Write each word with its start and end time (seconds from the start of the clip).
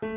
Hey, 0.00 0.10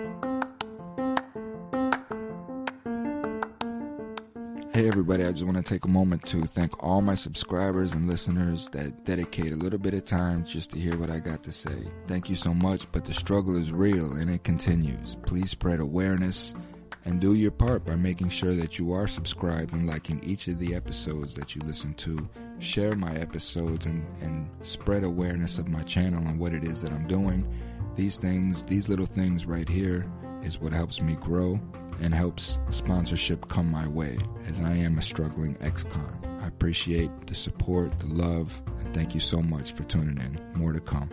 everybody, 4.88 5.24
I 5.26 5.32
just 5.32 5.44
want 5.44 5.58
to 5.58 5.64
take 5.64 5.86
a 5.86 5.88
moment 5.88 6.24
to 6.28 6.44
thank 6.44 6.84
all 6.84 7.02
my 7.02 7.16
subscribers 7.16 7.94
and 7.94 8.08
listeners 8.08 8.70
that 8.74 9.06
dedicate 9.06 9.52
a 9.52 9.56
little 9.56 9.80
bit 9.80 9.96
of 9.96 10.06
time 10.06 10.46
just 10.46 10.70
to 10.72 10.80
hear 10.80 10.96
what 10.98 11.10
I 11.10 11.18
got 11.18 11.42
to 11.46 11.52
say. 11.52 11.90
Thank 12.08 12.30
you 12.30 12.36
so 12.36 12.54
much, 12.54 12.86
but 12.92 13.06
the 13.06 13.14
struggle 13.14 13.58
is 13.58 13.72
real 13.72 14.12
and 14.14 14.30
it 14.30 14.44
continues. 14.44 15.18
Please 15.26 15.50
spread 15.50 15.80
awareness 15.80 16.54
and 17.06 17.20
do 17.20 17.34
your 17.34 17.50
part 17.50 17.84
by 17.84 17.96
making 17.96 18.30
sure 18.30 18.54
that 18.54 18.78
you 18.78 18.94
are 18.94 19.08
subscribed 19.08 19.74
and 19.74 19.88
liking 19.88 20.24
each 20.24 20.48
of 20.48 20.60
the 20.60 20.76
episodes 20.76 21.34
that 21.34 21.56
you 21.56 21.62
listen 21.66 21.96
to. 21.96 22.30
Share 22.60 22.96
my 22.96 23.16
episodes 23.16 23.88
and, 23.88 24.08
and 24.22 24.48
spread 24.62 25.04
awareness 25.04 25.58
of 25.58 25.68
my 25.70 25.82
channel 25.82 26.28
and 26.28 26.40
what 26.40 26.54
it 26.54 26.64
is 26.64 26.84
that 26.84 26.92
I'm 26.92 27.08
doing. 27.08 27.52
These 27.96 28.18
things, 28.18 28.64
these 28.64 28.88
little 28.88 29.06
things 29.06 29.46
right 29.46 29.68
here, 29.68 30.10
is 30.44 30.60
what 30.60 30.74
helps 30.74 31.02
me 31.02 31.16
grow 31.16 31.60
and 32.02 32.14
helps 32.14 32.58
sponsorship 32.70 33.48
come 33.48 33.70
my 33.70 33.88
way 33.88 34.18
as 34.48 34.62
I 34.62 34.72
am 34.72 34.98
a 34.98 35.02
struggling 35.02 35.58
ex-con. 35.62 36.18
I 36.42 36.48
appreciate 36.48 37.12
the 37.28 37.36
support, 37.36 37.98
the 38.00 38.08
love, 38.08 38.62
and 38.80 38.94
thank 38.94 39.14
you 39.14 39.20
so 39.20 39.42
much 39.42 39.74
for 39.74 39.84
tuning 39.84 40.18
in. 40.18 40.40
More 40.58 40.74
to 40.74 40.80
come. 40.80 41.10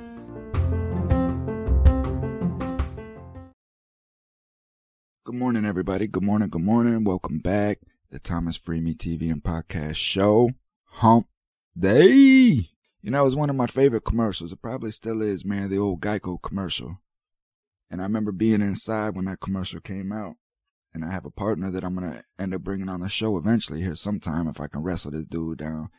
Good 5.24 5.34
morning, 5.34 5.66
everybody. 5.66 6.06
Good 6.06 6.22
morning, 6.22 6.48
good 6.48 6.62
morning. 6.62 7.04
Welcome 7.04 7.40
back. 7.40 7.80
The 8.10 8.18
Thomas 8.18 8.56
Freemy 8.56 8.96
TV 8.96 9.30
and 9.30 9.42
Podcast 9.42 9.96
Show. 9.96 10.52
Hump 10.84 11.26
Day. 11.78 12.70
You 13.02 13.10
know, 13.10 13.22
it 13.22 13.26
was 13.26 13.36
one 13.36 13.50
of 13.50 13.56
my 13.56 13.66
favorite 13.66 14.04
commercials. 14.04 14.52
It 14.52 14.62
probably 14.62 14.90
still 14.90 15.22
is, 15.22 15.44
man, 15.44 15.70
the 15.70 15.78
old 15.78 16.00
Geico 16.00 16.40
commercial. 16.42 16.98
And 17.90 18.00
I 18.00 18.04
remember 18.04 18.32
being 18.32 18.60
inside 18.60 19.14
when 19.14 19.26
that 19.26 19.40
commercial 19.40 19.80
came 19.80 20.12
out 20.12 20.36
and 20.94 21.04
I 21.04 21.12
have 21.12 21.24
a 21.24 21.30
partner 21.30 21.70
that 21.70 21.84
I'm 21.84 21.94
gonna 21.94 22.22
end 22.38 22.54
up 22.54 22.62
bringing 22.62 22.88
on 22.88 23.00
the 23.00 23.08
show 23.08 23.36
eventually 23.36 23.82
here 23.82 23.94
sometime 23.94 24.48
if 24.48 24.60
I 24.60 24.66
can 24.66 24.82
wrestle 24.82 25.12
this 25.12 25.26
dude 25.26 25.58
down. 25.58 25.90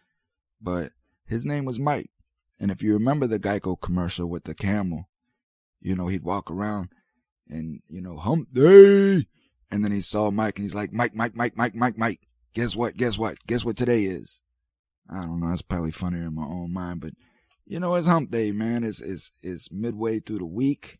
But 0.61 0.91
his 1.25 1.45
name 1.45 1.65
was 1.65 1.79
Mike, 1.79 2.09
and 2.59 2.71
if 2.71 2.81
you 2.81 2.93
remember 2.93 3.27
the 3.27 3.39
Geico 3.39 3.79
commercial 3.79 4.29
with 4.29 4.43
the 4.43 4.55
camel, 4.55 5.09
you 5.79 5.95
know 5.95 6.07
he'd 6.07 6.23
walk 6.23 6.51
around 6.51 6.89
and 7.47 7.81
you 7.87 8.01
know 8.01 8.17
hump 8.17 8.53
day, 8.53 9.27
and 9.71 9.83
then 9.83 9.91
he 9.91 10.01
saw 10.01 10.31
Mike 10.31 10.57
and 10.57 10.65
he's 10.65 10.75
like 10.75 10.91
Mike, 10.91 11.15
Mike, 11.15 11.35
Mike, 11.35 11.55
Mike, 11.55 11.75
Mike, 11.75 11.97
Mike. 11.97 12.19
Guess 12.53 12.75
what? 12.75 12.97
Guess 12.97 13.17
what? 13.17 13.37
Guess 13.47 13.63
what 13.63 13.77
today 13.77 14.03
is? 14.03 14.41
I 15.11 15.21
don't 15.21 15.39
know. 15.39 15.51
It's 15.51 15.61
probably 15.61 15.91
funnier 15.91 16.27
in 16.27 16.35
my 16.35 16.43
own 16.43 16.73
mind, 16.73 17.01
but 17.01 17.13
you 17.65 17.79
know 17.79 17.95
it's 17.95 18.07
hump 18.07 18.31
day, 18.31 18.51
man. 18.51 18.83
It's 18.83 19.01
it's 19.01 19.31
it's 19.41 19.71
midway 19.71 20.19
through 20.19 20.39
the 20.39 20.45
week. 20.45 20.99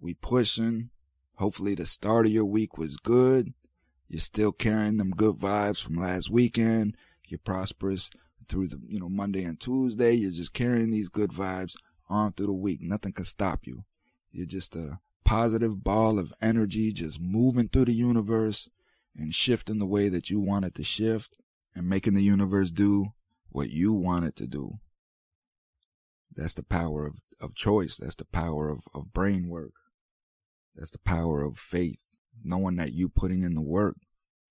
We 0.00 0.14
pushing 0.14 0.90
Hopefully 1.36 1.74
the 1.74 1.84
start 1.84 2.26
of 2.26 2.32
your 2.32 2.46
week 2.46 2.78
was 2.78 2.96
good. 2.96 3.52
You're 4.08 4.20
still 4.20 4.52
carrying 4.52 4.96
them 4.96 5.10
good 5.10 5.36
vibes 5.36 5.82
from 5.82 5.96
last 5.96 6.30
weekend. 6.30 6.96
You're 7.26 7.38
prosperous 7.38 8.10
through 8.48 8.68
the, 8.68 8.80
you 8.88 8.98
know, 8.98 9.10
Monday 9.10 9.44
and 9.44 9.60
Tuesday. 9.60 10.12
You're 10.14 10.30
just 10.30 10.54
carrying 10.54 10.90
these 10.90 11.10
good 11.10 11.30
vibes 11.30 11.74
on 12.08 12.32
through 12.32 12.46
the 12.46 12.52
week. 12.52 12.80
Nothing 12.80 13.12
can 13.12 13.24
stop 13.24 13.66
you. 13.66 13.84
You're 14.32 14.46
just 14.46 14.74
a 14.76 14.98
positive 15.24 15.84
ball 15.84 16.18
of 16.18 16.32
energy 16.40 16.90
just 16.90 17.20
moving 17.20 17.68
through 17.68 17.86
the 17.86 17.92
universe 17.92 18.70
and 19.14 19.34
shifting 19.34 19.78
the 19.78 19.86
way 19.86 20.08
that 20.08 20.30
you 20.30 20.40
want 20.40 20.64
it 20.64 20.74
to 20.76 20.84
shift 20.84 21.34
and 21.76 21.88
making 21.88 22.14
the 22.14 22.22
universe 22.22 22.70
do 22.72 23.06
what 23.50 23.70
you 23.70 23.92
want 23.92 24.24
it 24.24 24.34
to 24.36 24.46
do. 24.46 24.78
That's 26.34 26.54
the 26.54 26.62
power 26.62 27.06
of, 27.06 27.14
of 27.40 27.54
choice. 27.54 27.96
That's 27.96 28.16
the 28.16 28.24
power 28.24 28.68
of, 28.68 28.80
of 28.94 29.12
brain 29.12 29.48
work. 29.48 29.74
That's 30.74 30.90
the 30.90 30.98
power 30.98 31.42
of 31.42 31.58
faith, 31.58 32.00
knowing 32.42 32.76
that 32.76 32.92
you 32.92 33.08
putting 33.08 33.42
in 33.42 33.54
the 33.54 33.62
work 33.62 33.96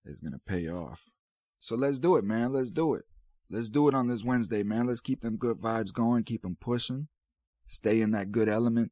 is 0.04 0.20
going 0.20 0.32
to 0.32 0.38
pay 0.38 0.68
off. 0.68 1.10
So 1.60 1.74
let's 1.74 1.98
do 1.98 2.16
it, 2.16 2.24
man. 2.24 2.52
Let's 2.52 2.70
do 2.70 2.94
it. 2.94 3.04
Let's 3.50 3.68
do 3.68 3.88
it 3.88 3.94
on 3.94 4.08
this 4.08 4.24
Wednesday, 4.24 4.62
man. 4.62 4.86
Let's 4.86 5.00
keep 5.00 5.20
them 5.20 5.36
good 5.36 5.58
vibes 5.58 5.92
going, 5.92 6.24
keep 6.24 6.42
them 6.42 6.56
pushing, 6.60 7.08
stay 7.66 8.00
in 8.00 8.10
that 8.12 8.32
good 8.32 8.48
element, 8.48 8.90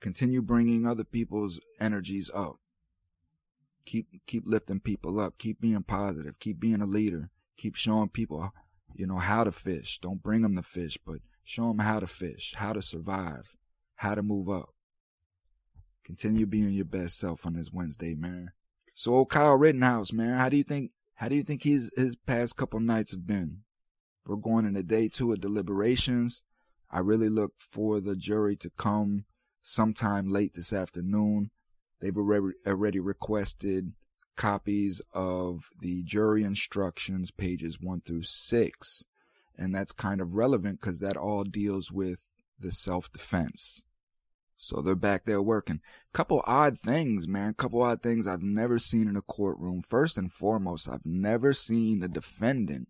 continue 0.00 0.40
bringing 0.40 0.86
other 0.86 1.04
people's 1.04 1.60
energies 1.80 2.30
up. 2.34 2.56
Keep 3.84 4.08
keep 4.26 4.42
lifting 4.46 4.80
people 4.80 5.18
up, 5.18 5.38
keep 5.38 5.60
being 5.60 5.82
positive, 5.82 6.38
keep 6.38 6.60
being 6.60 6.82
a 6.82 6.86
leader, 6.86 7.30
keep 7.58 7.74
showing 7.74 8.08
people, 8.08 8.50
you 8.94 9.06
know, 9.06 9.18
how 9.18 9.44
to 9.44 9.52
fish. 9.52 9.98
Don't 10.00 10.22
bring 10.22 10.42
them 10.42 10.54
the 10.54 10.62
fish, 10.62 10.96
but 11.04 11.18
show 11.44 11.68
them 11.68 11.80
how 11.80 12.00
to 12.00 12.06
fish, 12.06 12.54
how 12.56 12.72
to 12.72 12.80
survive, 12.80 13.54
how 13.96 14.14
to 14.14 14.22
move 14.22 14.48
up. 14.48 14.70
Continue 16.04 16.46
being 16.46 16.70
your 16.70 16.86
best 16.86 17.18
self 17.18 17.44
on 17.44 17.54
this 17.54 17.70
Wednesday, 17.70 18.14
man. 18.14 18.52
So 18.94 19.14
old 19.14 19.30
Kyle 19.30 19.54
Rittenhouse, 19.54 20.12
man, 20.12 20.34
how 20.34 20.48
do 20.48 20.56
you 20.56 20.64
think 20.64 20.92
how 21.16 21.28
do 21.28 21.36
you 21.36 21.42
think 21.42 21.64
his 21.64 21.90
his 21.96 22.16
past 22.16 22.56
couple 22.56 22.80
nights 22.80 23.10
have 23.10 23.26
been? 23.26 23.62
We're 24.24 24.36
going 24.36 24.64
into 24.64 24.82
day 24.82 25.08
two 25.08 25.32
of 25.32 25.40
deliberations. 25.40 26.44
I 26.90 27.00
really 27.00 27.28
look 27.28 27.52
for 27.58 28.00
the 28.00 28.16
jury 28.16 28.56
to 28.56 28.70
come 28.70 29.24
sometime 29.62 30.32
late 30.32 30.54
this 30.54 30.72
afternoon. 30.72 31.50
They've 32.00 32.16
already 32.16 32.54
already 32.66 33.00
requested 33.00 33.92
copies 34.38 35.02
of 35.12 35.68
the 35.80 36.02
jury 36.04 36.44
instructions, 36.44 37.30
pages 37.30 37.78
one 37.78 38.00
through 38.00 38.22
six. 38.22 39.04
And 39.58 39.74
that's 39.74 39.92
kind 39.92 40.20
of 40.22 40.34
relevant 40.34 40.80
because 40.80 41.00
that 41.00 41.16
all 41.16 41.44
deals 41.44 41.92
with 41.92 42.20
the 42.58 42.72
self 42.72 43.12
defense. 43.12 43.82
So 44.56 44.80
they're 44.80 44.94
back 44.94 45.24
there 45.24 45.42
working. 45.42 45.80
Couple 46.12 46.42
odd 46.46 46.78
things, 46.78 47.28
man. 47.28 47.54
Couple 47.54 47.82
odd 47.82 48.02
things 48.02 48.26
I've 48.26 48.42
never 48.42 48.78
seen 48.78 49.08
in 49.08 49.16
a 49.16 49.22
courtroom. 49.22 49.82
First 49.82 50.16
and 50.16 50.32
foremost, 50.32 50.88
I've 50.88 51.04
never 51.04 51.52
seen 51.52 52.00
the 52.00 52.08
defendant 52.08 52.88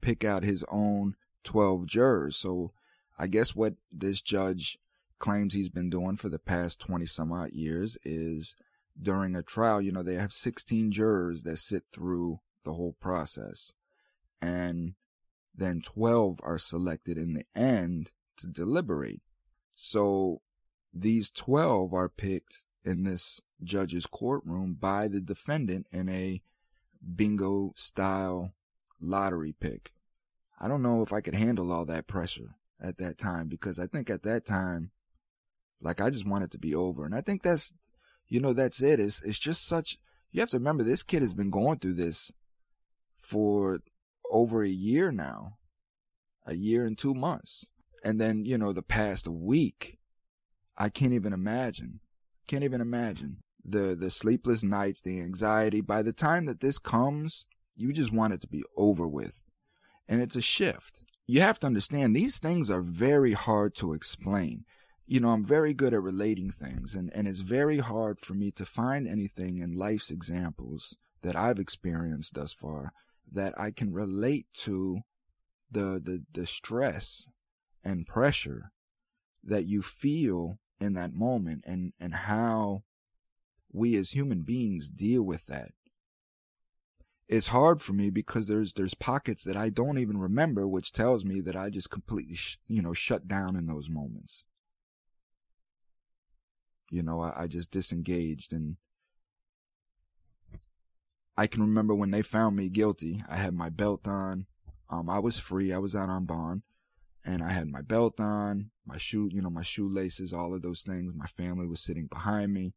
pick 0.00 0.24
out 0.24 0.42
his 0.42 0.64
own 0.70 1.16
12 1.44 1.86
jurors. 1.86 2.36
So 2.36 2.72
I 3.18 3.26
guess 3.26 3.54
what 3.54 3.74
this 3.92 4.20
judge 4.20 4.78
claims 5.18 5.52
he's 5.54 5.68
been 5.68 5.90
doing 5.90 6.16
for 6.16 6.28
the 6.28 6.38
past 6.38 6.80
20 6.80 7.04
some 7.06 7.32
odd 7.32 7.52
years 7.52 7.98
is 8.04 8.54
during 9.00 9.34
a 9.34 9.42
trial, 9.42 9.80
you 9.80 9.92
know, 9.92 10.02
they 10.02 10.14
have 10.14 10.32
16 10.32 10.92
jurors 10.92 11.42
that 11.42 11.58
sit 11.58 11.84
through 11.92 12.40
the 12.64 12.74
whole 12.74 12.96
process. 13.00 13.72
And 14.42 14.94
then 15.54 15.82
12 15.82 16.40
are 16.42 16.58
selected 16.58 17.18
in 17.18 17.34
the 17.34 17.44
end 17.54 18.12
to 18.38 18.46
deliberate. 18.46 19.20
So 19.74 20.40
these 20.92 21.30
12 21.30 21.92
are 21.94 22.08
picked 22.08 22.64
in 22.84 23.04
this 23.04 23.40
judge's 23.62 24.06
courtroom 24.06 24.76
by 24.78 25.08
the 25.08 25.20
defendant 25.20 25.86
in 25.92 26.08
a 26.08 26.42
bingo 27.14 27.72
style 27.76 28.54
lottery 29.00 29.54
pick. 29.58 29.92
I 30.58 30.68
don't 30.68 30.82
know 30.82 31.02
if 31.02 31.12
I 31.12 31.20
could 31.20 31.34
handle 31.34 31.72
all 31.72 31.86
that 31.86 32.06
pressure 32.06 32.56
at 32.82 32.98
that 32.98 33.18
time 33.18 33.48
because 33.48 33.78
I 33.78 33.86
think 33.86 34.10
at 34.10 34.22
that 34.24 34.44
time, 34.44 34.90
like 35.80 36.00
I 36.00 36.10
just 36.10 36.26
want 36.26 36.44
it 36.44 36.50
to 36.52 36.58
be 36.58 36.74
over. 36.74 37.04
And 37.04 37.14
I 37.14 37.20
think 37.20 37.42
that's, 37.42 37.72
you 38.30 38.40
know, 38.40 38.54
that's 38.54 38.80
it. 38.80 38.98
It's, 38.98 39.20
it's 39.22 39.38
just 39.38 39.66
such, 39.66 39.98
you 40.32 40.40
have 40.40 40.50
to 40.50 40.56
remember 40.56 40.82
this 40.82 41.02
kid 41.02 41.20
has 41.20 41.34
been 41.34 41.50
going 41.50 41.80
through 41.80 41.94
this 41.94 42.32
for 43.20 43.80
over 44.30 44.62
a 44.62 44.68
year 44.68 45.10
now, 45.10 45.58
a 46.46 46.54
year 46.54 46.86
and 46.86 46.96
two 46.96 47.12
months. 47.12 47.68
And 48.02 48.18
then, 48.18 48.46
you 48.46 48.56
know, 48.56 48.72
the 48.72 48.82
past 48.82 49.28
week, 49.28 49.98
I 50.78 50.88
can't 50.88 51.12
even 51.12 51.34
imagine. 51.34 52.00
Can't 52.46 52.64
even 52.64 52.80
imagine 52.80 53.42
the 53.64 53.94
the 53.98 54.10
sleepless 54.10 54.62
nights, 54.62 55.02
the 55.02 55.20
anxiety. 55.20 55.80
By 55.80 56.02
the 56.02 56.12
time 56.12 56.46
that 56.46 56.60
this 56.60 56.78
comes, 56.78 57.46
you 57.76 57.92
just 57.92 58.12
want 58.12 58.32
it 58.32 58.40
to 58.40 58.48
be 58.48 58.62
over 58.76 59.06
with. 59.06 59.44
And 60.08 60.22
it's 60.22 60.36
a 60.36 60.40
shift. 60.40 61.02
You 61.26 61.42
have 61.42 61.60
to 61.60 61.66
understand 61.66 62.16
these 62.16 62.38
things 62.38 62.70
are 62.70 62.80
very 62.80 63.32
hard 63.32 63.74
to 63.76 63.92
explain. 63.92 64.64
You 65.10 65.18
know, 65.18 65.30
I'm 65.30 65.42
very 65.42 65.74
good 65.74 65.92
at 65.92 66.02
relating 66.02 66.52
things 66.52 66.94
and, 66.94 67.10
and 67.12 67.26
it's 67.26 67.40
very 67.40 67.80
hard 67.80 68.20
for 68.20 68.34
me 68.34 68.52
to 68.52 68.64
find 68.64 69.08
anything 69.08 69.58
in 69.58 69.72
life's 69.72 70.08
examples 70.08 70.96
that 71.22 71.34
I've 71.34 71.58
experienced 71.58 72.34
thus 72.34 72.52
far 72.52 72.92
that 73.32 73.52
I 73.58 73.72
can 73.72 73.92
relate 73.92 74.46
to 74.58 75.00
the 75.68 76.00
the, 76.00 76.22
the 76.32 76.46
stress 76.46 77.28
and 77.82 78.06
pressure 78.06 78.70
that 79.42 79.66
you 79.66 79.82
feel 79.82 80.60
in 80.80 80.92
that 80.92 81.12
moment 81.12 81.64
and, 81.66 81.92
and 81.98 82.14
how 82.14 82.84
we 83.72 83.96
as 83.96 84.12
human 84.12 84.42
beings 84.42 84.88
deal 84.88 85.24
with 85.24 85.44
that. 85.46 85.72
It's 87.26 87.48
hard 87.48 87.82
for 87.82 87.94
me 87.94 88.10
because 88.10 88.46
there's 88.46 88.74
there's 88.74 88.94
pockets 88.94 89.42
that 89.42 89.56
I 89.56 89.70
don't 89.70 89.98
even 89.98 90.18
remember, 90.18 90.68
which 90.68 90.92
tells 90.92 91.24
me 91.24 91.40
that 91.40 91.56
I 91.56 91.68
just 91.68 91.90
completely 91.90 92.36
sh- 92.36 92.60
you 92.68 92.80
know 92.80 92.94
shut 92.94 93.26
down 93.26 93.56
in 93.56 93.66
those 93.66 93.88
moments. 93.88 94.46
You 96.90 97.02
know, 97.02 97.20
I, 97.20 97.44
I 97.44 97.46
just 97.46 97.70
disengaged 97.70 98.52
and 98.52 98.76
I 101.40 101.46
can 101.46 101.62
remember 101.62 101.94
when 101.94 102.10
they 102.10 102.20
found 102.20 102.56
me 102.56 102.68
guilty. 102.68 103.24
I 103.26 103.36
had 103.36 103.54
my 103.54 103.70
belt 103.70 104.06
on. 104.06 104.44
Um, 104.90 105.08
I 105.08 105.20
was 105.20 105.38
free. 105.38 105.72
I 105.72 105.78
was 105.78 105.94
out 105.94 106.10
on 106.10 106.26
bond, 106.26 106.60
and 107.24 107.42
I 107.42 107.52
had 107.52 107.68
my 107.68 107.80
belt 107.80 108.20
on, 108.20 108.72
my 108.84 108.98
shoe, 108.98 109.30
you 109.32 109.40
know, 109.40 109.48
my 109.48 109.62
shoelaces, 109.62 110.34
all 110.34 110.52
of 110.52 110.60
those 110.60 110.82
things. 110.82 111.14
My 111.14 111.24
family 111.24 111.66
was 111.66 111.80
sitting 111.80 112.08
behind 112.08 112.52
me. 112.52 112.74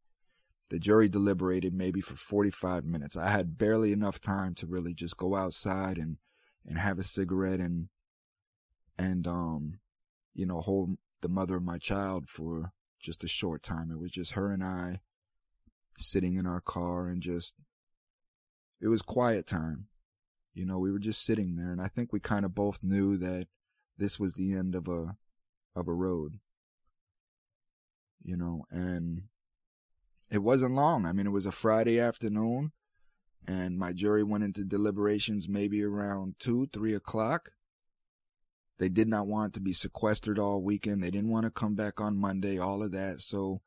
The 0.69 0.79
jury 0.79 1.09
deliberated 1.09 1.73
maybe 1.73 1.99
for 1.99 2.15
45 2.15 2.85
minutes. 2.85 3.17
I 3.17 3.31
had 3.31 3.57
barely 3.57 3.91
enough 3.91 4.21
time 4.21 4.55
to 4.55 4.65
really 4.65 4.93
just 4.93 5.17
go 5.17 5.35
outside 5.35 5.97
and, 5.97 6.15
and 6.65 6.77
have 6.77 6.99
a 6.99 7.03
cigarette 7.03 7.59
and, 7.59 7.89
and, 8.97 9.27
um, 9.27 9.79
you 10.33 10.45
know, 10.45 10.61
hold 10.61 10.91
the 11.21 11.27
mother 11.27 11.57
of 11.57 11.63
my 11.63 11.77
child 11.77 12.29
for 12.29 12.71
just 13.03 13.23
a 13.23 13.27
short 13.27 13.61
time. 13.61 13.91
It 13.91 13.99
was 13.99 14.11
just 14.11 14.31
her 14.31 14.51
and 14.51 14.63
I 14.63 15.01
sitting 15.97 16.37
in 16.37 16.47
our 16.47 16.61
car 16.61 17.07
and 17.07 17.21
just, 17.21 17.53
it 18.81 18.87
was 18.87 19.01
quiet 19.01 19.45
time. 19.45 19.87
You 20.53 20.65
know, 20.65 20.79
we 20.79 20.91
were 20.91 20.99
just 20.99 21.23
sitting 21.23 21.55
there 21.55 21.71
and 21.71 21.81
I 21.81 21.87
think 21.87 22.11
we 22.11 22.19
kind 22.19 22.45
of 22.45 22.55
both 22.55 22.79
knew 22.81 23.17
that 23.17 23.47
this 23.97 24.19
was 24.19 24.33
the 24.33 24.53
end 24.53 24.73
of 24.73 24.87
a, 24.87 25.17
of 25.75 25.87
a 25.87 25.93
road. 25.93 26.39
You 28.23 28.37
know, 28.37 28.65
and 28.71 29.23
it 30.31 30.39
wasn't 30.39 30.75
long. 30.75 31.05
I 31.05 31.11
mean, 31.11 31.27
it 31.27 31.31
was 31.31 31.45
a 31.45 31.51
Friday 31.51 31.99
afternoon 31.99 32.71
and 33.45 33.77
my 33.77 33.91
jury 33.91 34.23
went 34.23 34.43
into 34.43 34.63
deliberations 34.63 35.49
maybe 35.49 35.83
around 35.83 36.35
two, 36.39 36.67
three 36.71 36.93
o'clock. 36.93 37.51
They 38.79 38.89
did 38.89 39.07
not 39.07 39.27
want 39.27 39.53
to 39.53 39.59
be 39.59 39.73
sequestered 39.73 40.39
all 40.39 40.61
weekend. 40.61 41.03
They 41.03 41.11
didn't 41.11 41.31
want 41.31 41.45
to 41.45 41.51
come 41.51 41.75
back 41.75 42.01
on 42.01 42.17
Monday, 42.17 42.57
all 42.57 42.83
of 42.83 42.91
that. 42.91 43.21
So 43.21 43.61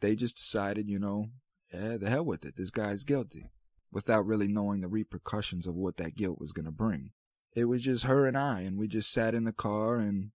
they 0.00 0.16
just 0.16 0.36
decided, 0.36 0.88
you 0.88 0.98
know, 0.98 1.28
eh, 1.72 1.96
the 1.98 2.08
hell 2.08 2.24
with 2.24 2.44
it. 2.44 2.56
This 2.56 2.70
guy's 2.70 3.04
guilty 3.04 3.50
without 3.92 4.26
really 4.26 4.48
knowing 4.48 4.80
the 4.80 4.88
repercussions 4.88 5.66
of 5.66 5.74
what 5.74 5.96
that 5.98 6.16
guilt 6.16 6.38
was 6.40 6.52
going 6.52 6.66
to 6.66 6.72
bring. 6.72 7.12
It 7.54 7.64
was 7.64 7.82
just 7.82 8.04
her 8.04 8.26
and 8.26 8.36
I, 8.36 8.60
and 8.60 8.78
we 8.78 8.88
just 8.88 9.10
sat 9.10 9.34
in 9.34 9.44
the 9.44 9.52
car 9.52 9.96
and 9.96 10.32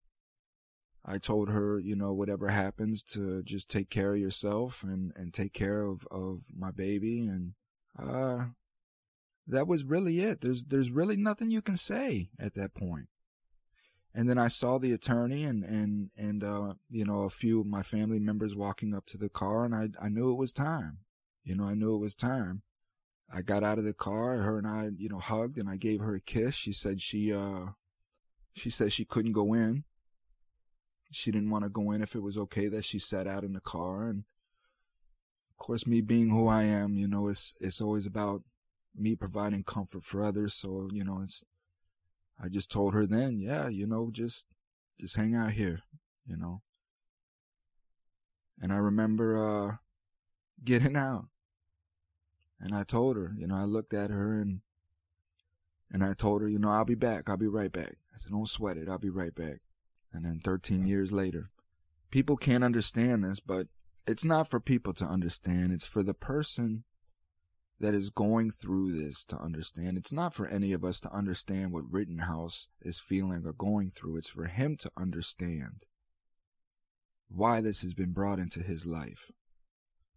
I 1.04 1.18
told 1.18 1.48
her, 1.48 1.78
you 1.78 1.96
know, 1.96 2.12
whatever 2.12 2.48
happens 2.48 3.02
to 3.04 3.42
just 3.42 3.68
take 3.68 3.90
care 3.90 4.12
of 4.12 4.20
yourself 4.20 4.82
and, 4.82 5.12
and 5.16 5.32
take 5.32 5.52
care 5.52 5.82
of, 5.82 6.06
of 6.10 6.42
my 6.54 6.70
baby. 6.70 7.26
And, 7.26 7.54
uh, 7.98 8.46
that 9.46 9.66
was 9.66 9.82
really 9.82 10.20
it. 10.20 10.42
There's, 10.42 10.64
there's 10.64 10.90
really 10.90 11.16
nothing 11.16 11.50
you 11.50 11.62
can 11.62 11.76
say 11.76 12.28
at 12.38 12.54
that 12.54 12.74
point. 12.74 13.08
And 14.14 14.28
then 14.28 14.38
I 14.38 14.48
saw 14.48 14.78
the 14.78 14.92
attorney 14.92 15.44
and, 15.44 15.62
and, 15.62 16.10
and, 16.16 16.42
uh, 16.42 16.74
you 16.90 17.04
know, 17.04 17.22
a 17.22 17.30
few 17.30 17.60
of 17.60 17.66
my 17.66 17.82
family 17.82 18.18
members 18.18 18.54
walking 18.54 18.94
up 18.94 19.06
to 19.06 19.18
the 19.18 19.28
car 19.28 19.64
and 19.64 19.74
I, 19.74 19.88
I 20.04 20.08
knew 20.08 20.30
it 20.30 20.38
was 20.38 20.52
time. 20.52 20.98
You 21.44 21.54
know, 21.56 21.64
I 21.64 21.74
knew 21.74 21.94
it 21.94 22.00
was 22.00 22.14
time. 22.14 22.62
I 23.32 23.42
got 23.42 23.62
out 23.62 23.78
of 23.78 23.84
the 23.84 23.92
car, 23.92 24.38
her 24.38 24.58
and 24.58 24.66
I, 24.66 24.90
you 24.96 25.08
know, 25.08 25.18
hugged 25.18 25.58
and 25.58 25.68
I 25.68 25.76
gave 25.76 26.00
her 26.00 26.14
a 26.14 26.20
kiss. 26.20 26.54
She 26.54 26.72
said 26.72 27.02
she, 27.02 27.32
uh, 27.32 27.66
she 28.54 28.70
said 28.70 28.92
she 28.92 29.04
couldn't 29.04 29.32
go 29.32 29.52
in. 29.52 29.84
She 31.10 31.30
didn't 31.30 31.50
want 31.50 31.64
to 31.64 31.70
go 31.70 31.90
in 31.92 32.02
if 32.02 32.14
it 32.14 32.22
was 32.22 32.36
okay 32.36 32.68
that 32.68 32.84
she 32.84 32.98
sat 32.98 33.26
out 33.26 33.44
in 33.44 33.52
the 33.52 33.60
car. 33.60 34.08
And 34.08 34.24
of 35.50 35.58
course, 35.58 35.86
me 35.86 36.00
being 36.00 36.30
who 36.30 36.48
I 36.48 36.64
am, 36.64 36.96
you 36.96 37.08
know, 37.08 37.28
it's, 37.28 37.54
it's 37.60 37.80
always 37.80 38.06
about 38.06 38.42
me 38.96 39.14
providing 39.14 39.64
comfort 39.64 40.04
for 40.04 40.24
others. 40.24 40.54
So, 40.54 40.88
you 40.92 41.04
know, 41.04 41.20
it's, 41.22 41.44
I 42.42 42.48
just 42.48 42.70
told 42.70 42.94
her 42.94 43.06
then, 43.06 43.38
yeah, 43.38 43.68
you 43.68 43.86
know, 43.86 44.10
just, 44.12 44.46
just 45.00 45.16
hang 45.16 45.34
out 45.34 45.52
here, 45.52 45.82
you 46.26 46.36
know. 46.36 46.62
And 48.60 48.72
I 48.72 48.76
remember, 48.76 49.36
uh, 49.36 49.76
getting 50.64 50.96
out. 50.96 51.26
And 52.60 52.74
I 52.74 52.84
told 52.84 53.16
her, 53.16 53.32
you 53.36 53.46
know, 53.46 53.54
I 53.54 53.64
looked 53.64 53.94
at 53.94 54.10
her 54.10 54.40
and, 54.40 54.60
and 55.90 56.04
I 56.04 56.14
told 56.14 56.42
her, 56.42 56.48
you 56.48 56.58
know, 56.58 56.70
I'll 56.70 56.84
be 56.84 56.96
back. 56.96 57.28
I'll 57.28 57.36
be 57.36 57.46
right 57.46 57.70
back. 57.70 57.96
I 58.14 58.18
said, 58.18 58.32
don't 58.32 58.48
sweat 58.48 58.76
it. 58.76 58.88
I'll 58.88 58.98
be 58.98 59.10
right 59.10 59.34
back. 59.34 59.60
And 60.12 60.24
then 60.24 60.40
13 60.42 60.86
years 60.86 61.12
later, 61.12 61.50
people 62.10 62.36
can't 62.36 62.64
understand 62.64 63.24
this, 63.24 63.40
but 63.40 63.68
it's 64.06 64.24
not 64.24 64.48
for 64.48 64.58
people 64.58 64.92
to 64.94 65.04
understand. 65.04 65.72
It's 65.72 65.86
for 65.86 66.02
the 66.02 66.14
person 66.14 66.84
that 67.80 67.94
is 67.94 68.10
going 68.10 68.50
through 68.50 68.92
this 68.92 69.24
to 69.24 69.36
understand. 69.36 69.96
It's 69.96 70.12
not 70.12 70.34
for 70.34 70.48
any 70.48 70.72
of 70.72 70.84
us 70.84 70.98
to 71.00 71.12
understand 71.12 71.72
what 71.72 71.90
Rittenhouse 71.90 72.68
is 72.82 72.98
feeling 72.98 73.42
or 73.44 73.52
going 73.52 73.90
through. 73.90 74.16
It's 74.16 74.28
for 74.28 74.46
him 74.46 74.76
to 74.78 74.90
understand 74.96 75.84
why 77.28 77.60
this 77.60 77.82
has 77.82 77.94
been 77.94 78.12
brought 78.12 78.38
into 78.38 78.60
his 78.60 78.84
life. 78.84 79.30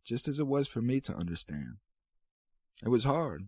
Just 0.04 0.28
as 0.28 0.40
it 0.40 0.48
was 0.48 0.68
for 0.68 0.82
me 0.82 1.00
to 1.02 1.14
understand. 1.14 1.78
It 2.84 2.90
was 2.90 3.04
hard. 3.04 3.48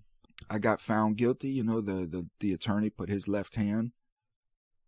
I 0.49 0.59
got 0.59 0.81
found 0.81 1.17
guilty. 1.17 1.49
You 1.49 1.63
know, 1.63 1.81
the, 1.81 2.05
the, 2.05 2.27
the 2.39 2.53
attorney 2.53 2.91
put 2.91 3.09
his 3.09 3.27
left 3.27 3.55
hand 3.55 3.93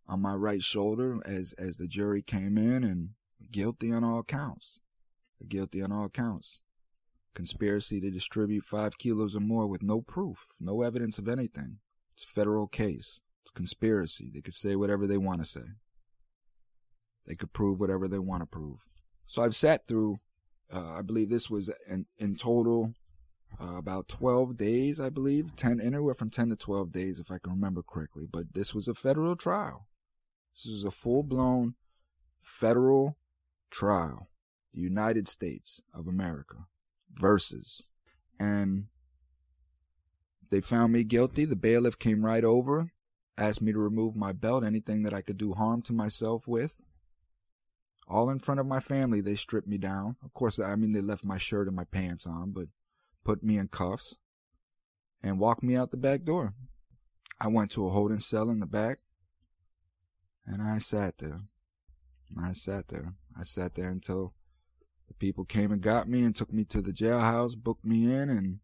on 0.06 0.22
my 0.22 0.34
right 0.34 0.62
shoulder 0.62 1.18
as, 1.26 1.52
as 1.58 1.78
the 1.78 1.88
jury 1.88 2.22
came 2.22 2.56
in 2.56 2.84
and 2.84 3.10
guilty 3.50 3.92
on 3.92 4.04
all 4.04 4.22
counts. 4.22 4.78
Guilty 5.48 5.82
on 5.82 5.90
all 5.90 6.08
counts. 6.08 6.60
Conspiracy 7.36 8.00
to 8.00 8.10
distribute 8.10 8.64
five 8.64 8.96
kilos 8.96 9.36
or 9.36 9.40
more 9.40 9.66
with 9.66 9.82
no 9.82 10.00
proof, 10.00 10.46
no 10.58 10.80
evidence 10.80 11.18
of 11.18 11.28
anything. 11.28 11.80
It's 12.14 12.24
a 12.24 12.28
federal 12.28 12.66
case. 12.66 13.20
It's 13.42 13.50
conspiracy. 13.50 14.30
They 14.32 14.40
could 14.40 14.54
say 14.54 14.74
whatever 14.74 15.06
they 15.06 15.18
want 15.18 15.42
to 15.42 15.46
say. 15.46 15.66
They 17.26 17.34
could 17.34 17.52
prove 17.52 17.78
whatever 17.78 18.08
they 18.08 18.18
want 18.18 18.40
to 18.40 18.46
prove. 18.46 18.78
So 19.26 19.42
I've 19.42 19.54
sat 19.54 19.86
through, 19.86 20.16
uh, 20.72 20.94
I 20.94 21.02
believe 21.02 21.28
this 21.28 21.50
was 21.50 21.70
in, 21.86 22.06
in 22.16 22.36
total 22.36 22.94
uh, 23.60 23.76
about 23.76 24.08
12 24.08 24.56
days, 24.56 24.98
I 24.98 25.10
believe, 25.10 25.54
10, 25.56 25.78
anywhere 25.78 26.14
from 26.14 26.30
10 26.30 26.48
to 26.48 26.56
12 26.56 26.90
days, 26.90 27.20
if 27.20 27.30
I 27.30 27.36
can 27.36 27.52
remember 27.52 27.82
correctly. 27.82 28.26
But 28.32 28.54
this 28.54 28.74
was 28.74 28.88
a 28.88 28.94
federal 28.94 29.36
trial. 29.36 29.88
This 30.54 30.72
was 30.72 30.84
a 30.84 30.90
full 30.90 31.22
blown 31.22 31.74
federal 32.40 33.18
trial. 33.70 34.30
The 34.72 34.80
United 34.80 35.28
States 35.28 35.82
of 35.92 36.06
America 36.06 36.66
versus. 37.18 37.82
And 38.38 38.86
they 40.50 40.60
found 40.60 40.92
me 40.92 41.04
guilty. 41.04 41.44
The 41.44 41.56
bailiff 41.56 41.98
came 41.98 42.24
right 42.24 42.44
over, 42.44 42.92
asked 43.36 43.62
me 43.62 43.72
to 43.72 43.78
remove 43.78 44.14
my 44.14 44.32
belt, 44.32 44.64
anything 44.64 45.02
that 45.02 45.14
I 45.14 45.22
could 45.22 45.38
do 45.38 45.54
harm 45.54 45.82
to 45.82 45.92
myself 45.92 46.46
with. 46.46 46.80
All 48.08 48.30
in 48.30 48.38
front 48.38 48.60
of 48.60 48.66
my 48.66 48.78
family, 48.78 49.20
they 49.20 49.34
stripped 49.34 49.66
me 49.66 49.78
down. 49.78 50.16
Of 50.24 50.32
course, 50.32 50.60
I 50.60 50.76
mean, 50.76 50.92
they 50.92 51.00
left 51.00 51.24
my 51.24 51.38
shirt 51.38 51.66
and 51.66 51.74
my 51.74 51.84
pants 51.84 52.26
on, 52.26 52.52
but 52.52 52.66
put 53.24 53.42
me 53.42 53.58
in 53.58 53.66
cuffs, 53.66 54.14
and 55.22 55.40
walked 55.40 55.64
me 55.64 55.74
out 55.74 55.90
the 55.90 55.96
back 55.96 56.22
door. 56.22 56.54
I 57.40 57.48
went 57.48 57.72
to 57.72 57.86
a 57.86 57.90
holding 57.90 58.20
cell 58.20 58.48
in 58.48 58.60
the 58.60 58.66
back, 58.66 58.98
and 60.46 60.62
I 60.62 60.78
sat 60.78 61.18
there. 61.18 61.40
I 62.40 62.52
sat 62.52 62.88
there. 62.88 63.14
I 63.38 63.42
sat 63.42 63.74
there 63.74 63.88
until 63.88 64.34
the 65.08 65.14
people 65.14 65.44
came 65.44 65.72
and 65.72 65.80
got 65.80 66.08
me 66.08 66.22
and 66.22 66.34
took 66.34 66.52
me 66.52 66.64
to 66.64 66.80
the 66.80 66.92
jailhouse, 66.92 67.56
booked 67.56 67.84
me 67.84 68.12
in, 68.12 68.28
and 68.28 68.60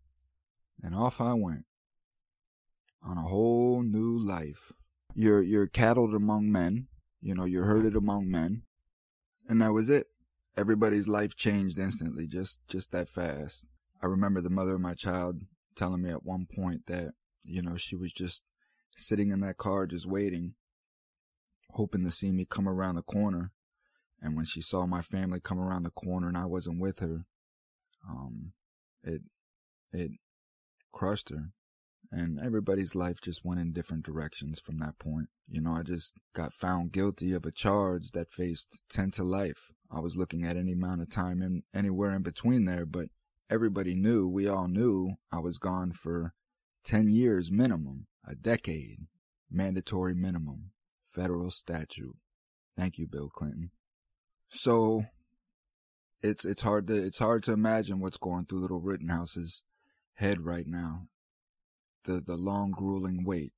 and 0.82 0.94
off 0.94 1.20
I 1.20 1.34
went 1.34 1.64
on 3.04 3.18
a 3.18 3.22
whole 3.22 3.82
new 3.82 4.18
life. 4.18 4.72
You're 5.14 5.42
you're 5.42 5.66
cattled 5.66 6.14
among 6.14 6.50
men, 6.50 6.88
you 7.20 7.34
know, 7.34 7.44
you're 7.44 7.66
herded 7.66 7.96
among 7.96 8.30
men, 8.30 8.62
and 9.48 9.60
that 9.60 9.72
was 9.72 9.88
it. 9.88 10.06
Everybody's 10.56 11.08
life 11.08 11.36
changed 11.36 11.78
instantly, 11.78 12.26
just 12.26 12.58
just 12.68 12.92
that 12.92 13.08
fast. 13.08 13.66
I 14.02 14.06
remember 14.06 14.40
the 14.40 14.50
mother 14.50 14.74
of 14.74 14.80
my 14.80 14.94
child 14.94 15.42
telling 15.76 16.02
me 16.02 16.10
at 16.10 16.24
one 16.24 16.46
point 16.52 16.86
that, 16.86 17.12
you 17.44 17.62
know, 17.62 17.76
she 17.76 17.94
was 17.96 18.12
just 18.12 18.42
sitting 18.96 19.30
in 19.30 19.40
that 19.40 19.58
car 19.58 19.86
just 19.86 20.06
waiting, 20.06 20.54
hoping 21.70 22.04
to 22.04 22.10
see 22.10 22.32
me 22.32 22.44
come 22.44 22.68
around 22.68 22.96
the 22.96 23.02
corner. 23.02 23.52
And 24.22 24.36
when 24.36 24.44
she 24.44 24.62
saw 24.62 24.86
my 24.86 25.02
family 25.02 25.40
come 25.40 25.58
around 25.58 25.82
the 25.82 25.90
corner 25.90 26.28
and 26.28 26.36
I 26.36 26.46
wasn't 26.46 26.80
with 26.80 27.00
her, 27.00 27.24
um, 28.08 28.52
it, 29.02 29.22
it 29.90 30.12
crushed 30.92 31.30
her. 31.30 31.50
And 32.12 32.38
everybody's 32.38 32.94
life 32.94 33.20
just 33.20 33.44
went 33.44 33.60
in 33.60 33.72
different 33.72 34.04
directions 34.04 34.60
from 34.60 34.78
that 34.78 34.98
point. 34.98 35.28
You 35.48 35.62
know, 35.62 35.72
I 35.72 35.82
just 35.82 36.12
got 36.34 36.54
found 36.54 36.92
guilty 36.92 37.32
of 37.32 37.44
a 37.44 37.50
charge 37.50 38.10
that 38.12 38.30
faced 38.30 38.80
10 38.90 39.10
to 39.12 39.24
life. 39.24 39.70
I 39.90 40.00
was 40.00 40.14
looking 40.14 40.44
at 40.44 40.56
any 40.56 40.72
amount 40.72 41.00
of 41.00 41.10
time 41.10 41.42
in 41.42 41.62
anywhere 41.74 42.14
in 42.14 42.22
between 42.22 42.64
there, 42.64 42.86
but 42.86 43.06
everybody 43.50 43.94
knew, 43.94 44.28
we 44.28 44.46
all 44.46 44.68
knew 44.68 45.16
I 45.32 45.38
was 45.38 45.58
gone 45.58 45.92
for 45.92 46.34
10 46.84 47.08
years 47.08 47.50
minimum, 47.50 48.06
a 48.26 48.34
decade, 48.34 49.06
mandatory 49.50 50.14
minimum, 50.14 50.70
federal 51.14 51.50
statute. 51.50 52.16
Thank 52.76 52.98
you, 52.98 53.06
Bill 53.06 53.28
Clinton. 53.28 53.70
So 54.52 55.06
it's 56.22 56.44
it's 56.44 56.62
hard 56.62 56.86
to 56.88 56.94
it's 56.94 57.18
hard 57.18 57.42
to 57.44 57.52
imagine 57.52 58.00
what's 58.00 58.18
going 58.18 58.44
through 58.44 58.60
little 58.60 58.80
Rittenhouse's 58.80 59.64
head 60.14 60.42
right 60.42 60.66
now. 60.66 61.08
The 62.04 62.20
the 62.20 62.36
long 62.36 62.70
grueling 62.70 63.24
wait. 63.24 63.54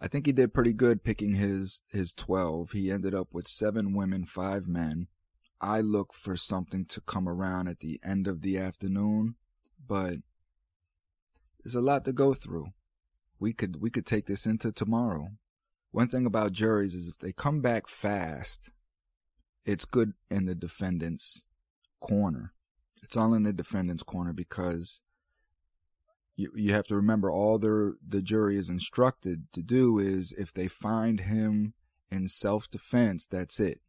I 0.00 0.08
think 0.08 0.26
he 0.26 0.32
did 0.32 0.54
pretty 0.54 0.72
good 0.72 1.04
picking 1.04 1.34
his 1.34 1.80
his 1.90 2.12
12. 2.12 2.72
He 2.72 2.90
ended 2.90 3.14
up 3.14 3.28
with 3.32 3.48
7 3.48 3.94
women, 3.94 4.26
5 4.26 4.66
men. 4.66 5.06
I 5.60 5.80
look 5.80 6.12
for 6.12 6.36
something 6.36 6.84
to 6.86 7.00
come 7.00 7.28
around 7.28 7.68
at 7.68 7.80
the 7.80 8.00
end 8.04 8.26
of 8.26 8.42
the 8.42 8.58
afternoon, 8.58 9.36
but 9.86 10.16
there's 11.62 11.74
a 11.74 11.80
lot 11.80 12.04
to 12.04 12.12
go 12.12 12.34
through. 12.34 12.68
We 13.38 13.52
could 13.52 13.80
we 13.80 13.90
could 13.90 14.06
take 14.06 14.26
this 14.26 14.46
into 14.46 14.72
tomorrow. 14.72 15.30
one 15.92 16.08
thing 16.08 16.26
about 16.26 16.52
juries 16.52 16.94
is 16.94 17.08
if 17.08 17.18
they 17.18 17.32
come 17.32 17.60
back 17.60 17.88
fast, 17.88 18.72
it's 19.64 19.84
good 19.84 20.14
in 20.30 20.46
the 20.46 20.54
defendant's 20.54 21.44
corner. 22.00 22.52
It's 23.02 23.16
all 23.16 23.34
in 23.34 23.44
the 23.44 23.52
defendant's 23.52 24.02
corner 24.02 24.32
because 24.32 25.02
you 26.36 26.50
you 26.54 26.72
have 26.72 26.86
to 26.88 26.96
remember 26.96 27.30
all 27.30 27.58
the 27.58 27.96
the 28.06 28.22
jury 28.22 28.56
is 28.56 28.68
instructed 28.68 29.46
to 29.52 29.62
do 29.62 29.98
is 29.98 30.32
if 30.32 30.52
they 30.52 30.68
find 30.68 31.20
him 31.20 31.74
in 32.10 32.28
self 32.28 32.70
defense, 32.70 33.26
that's 33.26 33.60
it. 33.60 33.80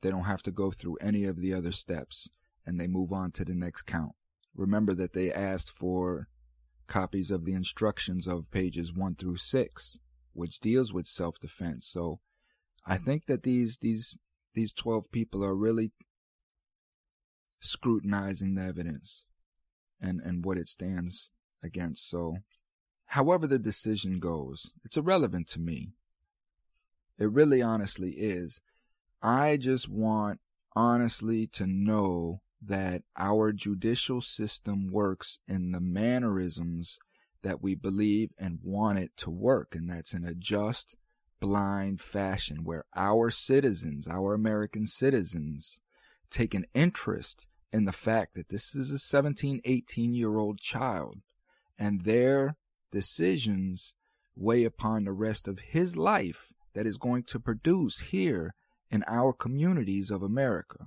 They 0.00 0.10
don't 0.10 0.24
have 0.24 0.42
to 0.44 0.52
go 0.52 0.70
through 0.70 0.96
any 1.00 1.24
of 1.24 1.40
the 1.40 1.52
other 1.52 1.72
steps 1.72 2.30
and 2.64 2.78
they 2.78 2.86
move 2.86 3.12
on 3.12 3.32
to 3.32 3.44
the 3.44 3.54
next 3.54 3.82
count. 3.82 4.12
Remember 4.54 4.94
that 4.94 5.12
they 5.12 5.32
asked 5.32 5.70
for 5.70 6.28
copies 6.86 7.30
of 7.30 7.44
the 7.44 7.52
instructions 7.52 8.26
of 8.26 8.50
pages 8.50 8.92
1 8.92 9.16
through 9.16 9.36
6 9.36 9.98
which 10.38 10.60
deals 10.60 10.92
with 10.92 11.06
self 11.06 11.38
defense. 11.40 11.86
So 11.86 12.20
I 12.86 12.96
think 12.96 13.26
that 13.26 13.42
these 13.42 13.78
these 13.78 14.16
these 14.58 14.72
12 14.72 15.12
people 15.12 15.44
are 15.44 15.54
really 15.54 15.92
scrutinizing 17.60 18.56
the 18.56 18.62
evidence 18.62 19.24
and 20.00 20.20
and 20.20 20.44
what 20.44 20.58
it 20.58 20.66
stands 20.66 21.30
against. 21.62 22.10
So 22.10 22.38
however 23.06 23.46
the 23.46 23.60
decision 23.60 24.18
goes, 24.18 24.72
it's 24.84 24.96
irrelevant 24.96 25.46
to 25.50 25.60
me. 25.60 25.92
It 27.18 27.30
really 27.30 27.62
honestly 27.62 28.10
is. 28.10 28.60
I 29.22 29.56
just 29.56 29.88
want 29.88 30.40
honestly 30.74 31.46
to 31.48 31.66
know 31.68 32.40
that 32.60 33.02
our 33.16 33.52
judicial 33.52 34.20
system 34.20 34.90
works 34.90 35.38
in 35.46 35.70
the 35.70 35.80
mannerisms 35.80 36.98
that 37.42 37.62
we 37.62 37.76
believe 37.76 38.30
and 38.36 38.58
want 38.64 38.98
it 38.98 39.12
to 39.18 39.30
work, 39.30 39.76
and 39.76 39.88
that's 39.88 40.12
in 40.12 40.24
a 40.24 40.34
just, 40.34 40.96
blind 41.40 42.00
fashion 42.00 42.64
where 42.64 42.84
our 42.94 43.30
citizens, 43.30 44.06
our 44.08 44.34
American 44.34 44.86
citizens, 44.86 45.80
take 46.30 46.54
an 46.54 46.66
interest 46.74 47.46
in 47.72 47.84
the 47.84 47.92
fact 47.92 48.34
that 48.34 48.48
this 48.48 48.74
is 48.74 48.90
a 48.90 48.98
17, 48.98 49.60
18 49.64 50.14
year 50.14 50.36
old 50.36 50.58
child, 50.58 51.18
and 51.78 52.04
their 52.04 52.56
decisions 52.90 53.94
weigh 54.34 54.64
upon 54.64 55.04
the 55.04 55.12
rest 55.12 55.48
of 55.48 55.58
his 55.58 55.96
life 55.96 56.52
that 56.74 56.86
is 56.86 56.96
going 56.96 57.24
to 57.24 57.40
produce 57.40 57.98
here 57.98 58.54
in 58.90 59.04
our 59.06 59.32
communities 59.32 60.10
of 60.10 60.22
America. 60.22 60.86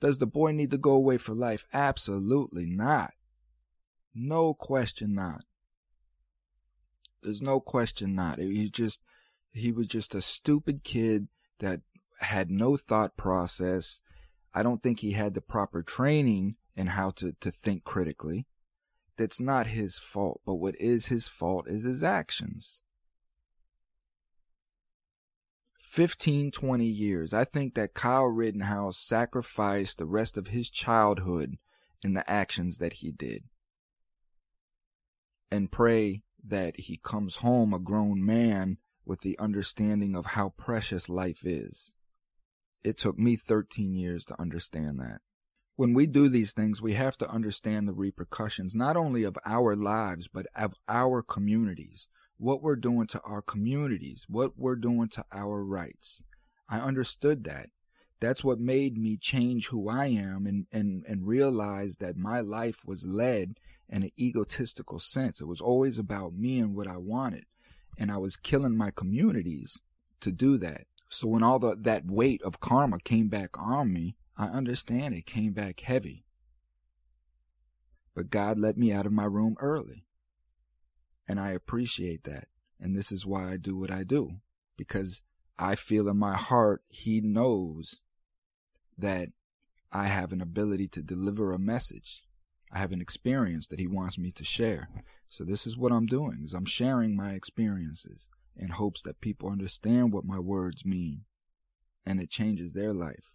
Does 0.00 0.18
the 0.18 0.26
boy 0.26 0.52
need 0.52 0.70
to 0.70 0.78
go 0.78 0.92
away 0.92 1.16
for 1.16 1.34
life? 1.34 1.64
Absolutely 1.72 2.66
not. 2.66 3.12
No 4.14 4.54
question 4.54 5.14
not. 5.14 5.42
There's 7.22 7.42
no 7.42 7.60
question 7.60 8.14
not. 8.14 8.38
He 8.38 8.68
just 8.68 9.00
he 9.54 9.70
was 9.72 9.86
just 9.86 10.14
a 10.14 10.20
stupid 10.20 10.82
kid 10.82 11.28
that 11.60 11.80
had 12.18 12.50
no 12.50 12.76
thought 12.76 13.16
process. 13.16 14.00
I 14.52 14.62
don't 14.62 14.82
think 14.82 15.00
he 15.00 15.12
had 15.12 15.34
the 15.34 15.40
proper 15.40 15.82
training 15.82 16.56
in 16.76 16.88
how 16.88 17.10
to, 17.12 17.34
to 17.40 17.50
think 17.52 17.84
critically. 17.84 18.46
That's 19.16 19.38
not 19.38 19.68
his 19.68 19.96
fault, 19.96 20.40
but 20.44 20.54
what 20.54 20.74
is 20.80 21.06
his 21.06 21.28
fault 21.28 21.68
is 21.68 21.84
his 21.84 22.02
actions. 22.02 22.82
15, 25.78 26.50
20 26.50 26.84
years. 26.84 27.32
I 27.32 27.44
think 27.44 27.74
that 27.74 27.94
Kyle 27.94 28.24
Rittenhouse 28.24 28.98
sacrificed 28.98 29.98
the 29.98 30.06
rest 30.06 30.36
of 30.36 30.48
his 30.48 30.68
childhood 30.68 31.58
in 32.02 32.14
the 32.14 32.28
actions 32.28 32.78
that 32.78 32.94
he 32.94 33.12
did. 33.12 33.44
And 35.52 35.70
pray 35.70 36.22
that 36.44 36.80
he 36.80 36.96
comes 36.96 37.36
home 37.36 37.72
a 37.72 37.78
grown 37.78 38.26
man 38.26 38.78
with 39.04 39.20
the 39.20 39.38
understanding 39.38 40.14
of 40.14 40.26
how 40.26 40.50
precious 40.50 41.08
life 41.08 41.44
is. 41.44 41.94
It 42.82 42.98
took 42.98 43.18
me 43.18 43.36
13 43.36 43.94
years 43.94 44.24
to 44.26 44.40
understand 44.40 45.00
that. 45.00 45.20
When 45.76 45.94
we 45.94 46.06
do 46.06 46.28
these 46.28 46.52
things, 46.52 46.80
we 46.80 46.94
have 46.94 47.16
to 47.18 47.28
understand 47.28 47.88
the 47.88 47.94
repercussions, 47.94 48.74
not 48.74 48.96
only 48.96 49.24
of 49.24 49.36
our 49.44 49.74
lives, 49.74 50.28
but 50.28 50.46
of 50.54 50.74
our 50.88 51.22
communities 51.22 52.08
what 52.38 52.62
we're 52.62 52.76
doing 52.76 53.06
to 53.08 53.20
our 53.22 53.42
communities, 53.42 54.26
what 54.28 54.52
we're 54.56 54.76
doing 54.76 55.08
to 55.08 55.24
our 55.32 55.64
rights. 55.64 56.22
I 56.68 56.78
understood 56.78 57.44
that. 57.44 57.66
That's 58.20 58.44
what 58.44 58.58
made 58.58 58.96
me 58.96 59.16
change 59.16 59.68
who 59.68 59.88
I 59.88 60.06
am 60.06 60.46
and, 60.46 60.66
and, 60.72 61.04
and 61.06 61.26
realize 61.26 61.96
that 61.96 62.16
my 62.16 62.40
life 62.40 62.84
was 62.84 63.04
led 63.04 63.58
in 63.88 64.02
an 64.04 64.10
egotistical 64.18 64.98
sense. 64.98 65.40
It 65.40 65.48
was 65.48 65.60
always 65.60 65.98
about 65.98 66.34
me 66.34 66.58
and 66.58 66.74
what 66.74 66.86
I 66.86 66.96
wanted. 66.96 67.44
And 67.98 68.10
I 68.10 68.18
was 68.18 68.36
killing 68.36 68.76
my 68.76 68.90
communities 68.90 69.80
to 70.20 70.32
do 70.32 70.58
that. 70.58 70.86
So 71.08 71.28
when 71.28 71.42
all 71.42 71.58
the, 71.58 71.76
that 71.80 72.06
weight 72.06 72.42
of 72.42 72.60
karma 72.60 72.98
came 72.98 73.28
back 73.28 73.50
on 73.56 73.92
me, 73.92 74.16
I 74.36 74.46
understand 74.46 75.14
it 75.14 75.26
came 75.26 75.52
back 75.52 75.80
heavy. 75.80 76.24
But 78.16 78.30
God 78.30 78.58
let 78.58 78.76
me 78.76 78.92
out 78.92 79.06
of 79.06 79.12
my 79.12 79.24
room 79.24 79.56
early. 79.60 80.06
And 81.28 81.38
I 81.38 81.50
appreciate 81.50 82.24
that. 82.24 82.48
And 82.80 82.96
this 82.96 83.12
is 83.12 83.24
why 83.24 83.52
I 83.52 83.56
do 83.56 83.76
what 83.76 83.90
I 83.90 84.04
do. 84.04 84.38
Because 84.76 85.22
I 85.58 85.76
feel 85.76 86.08
in 86.08 86.18
my 86.18 86.36
heart, 86.36 86.82
He 86.88 87.20
knows 87.20 88.00
that 88.98 89.28
I 89.92 90.06
have 90.06 90.32
an 90.32 90.40
ability 90.40 90.88
to 90.88 91.02
deliver 91.02 91.52
a 91.52 91.58
message. 91.58 92.23
I 92.74 92.78
have 92.78 92.92
an 92.92 93.00
experience 93.00 93.68
that 93.68 93.78
He 93.78 93.86
wants 93.86 94.18
me 94.18 94.32
to 94.32 94.44
share. 94.44 94.88
So 95.28 95.44
this 95.44 95.64
is 95.66 95.76
what 95.76 95.92
I'm 95.92 96.06
doing, 96.06 96.40
is 96.44 96.52
I'm 96.52 96.64
sharing 96.64 97.16
my 97.16 97.30
experiences 97.30 98.28
in 98.56 98.70
hopes 98.70 99.00
that 99.02 99.20
people 99.20 99.48
understand 99.48 100.12
what 100.12 100.24
my 100.24 100.40
words 100.40 100.84
mean. 100.84 101.22
And 102.04 102.20
it 102.20 102.30
changes 102.30 102.72
their 102.72 102.92
life. 102.92 103.30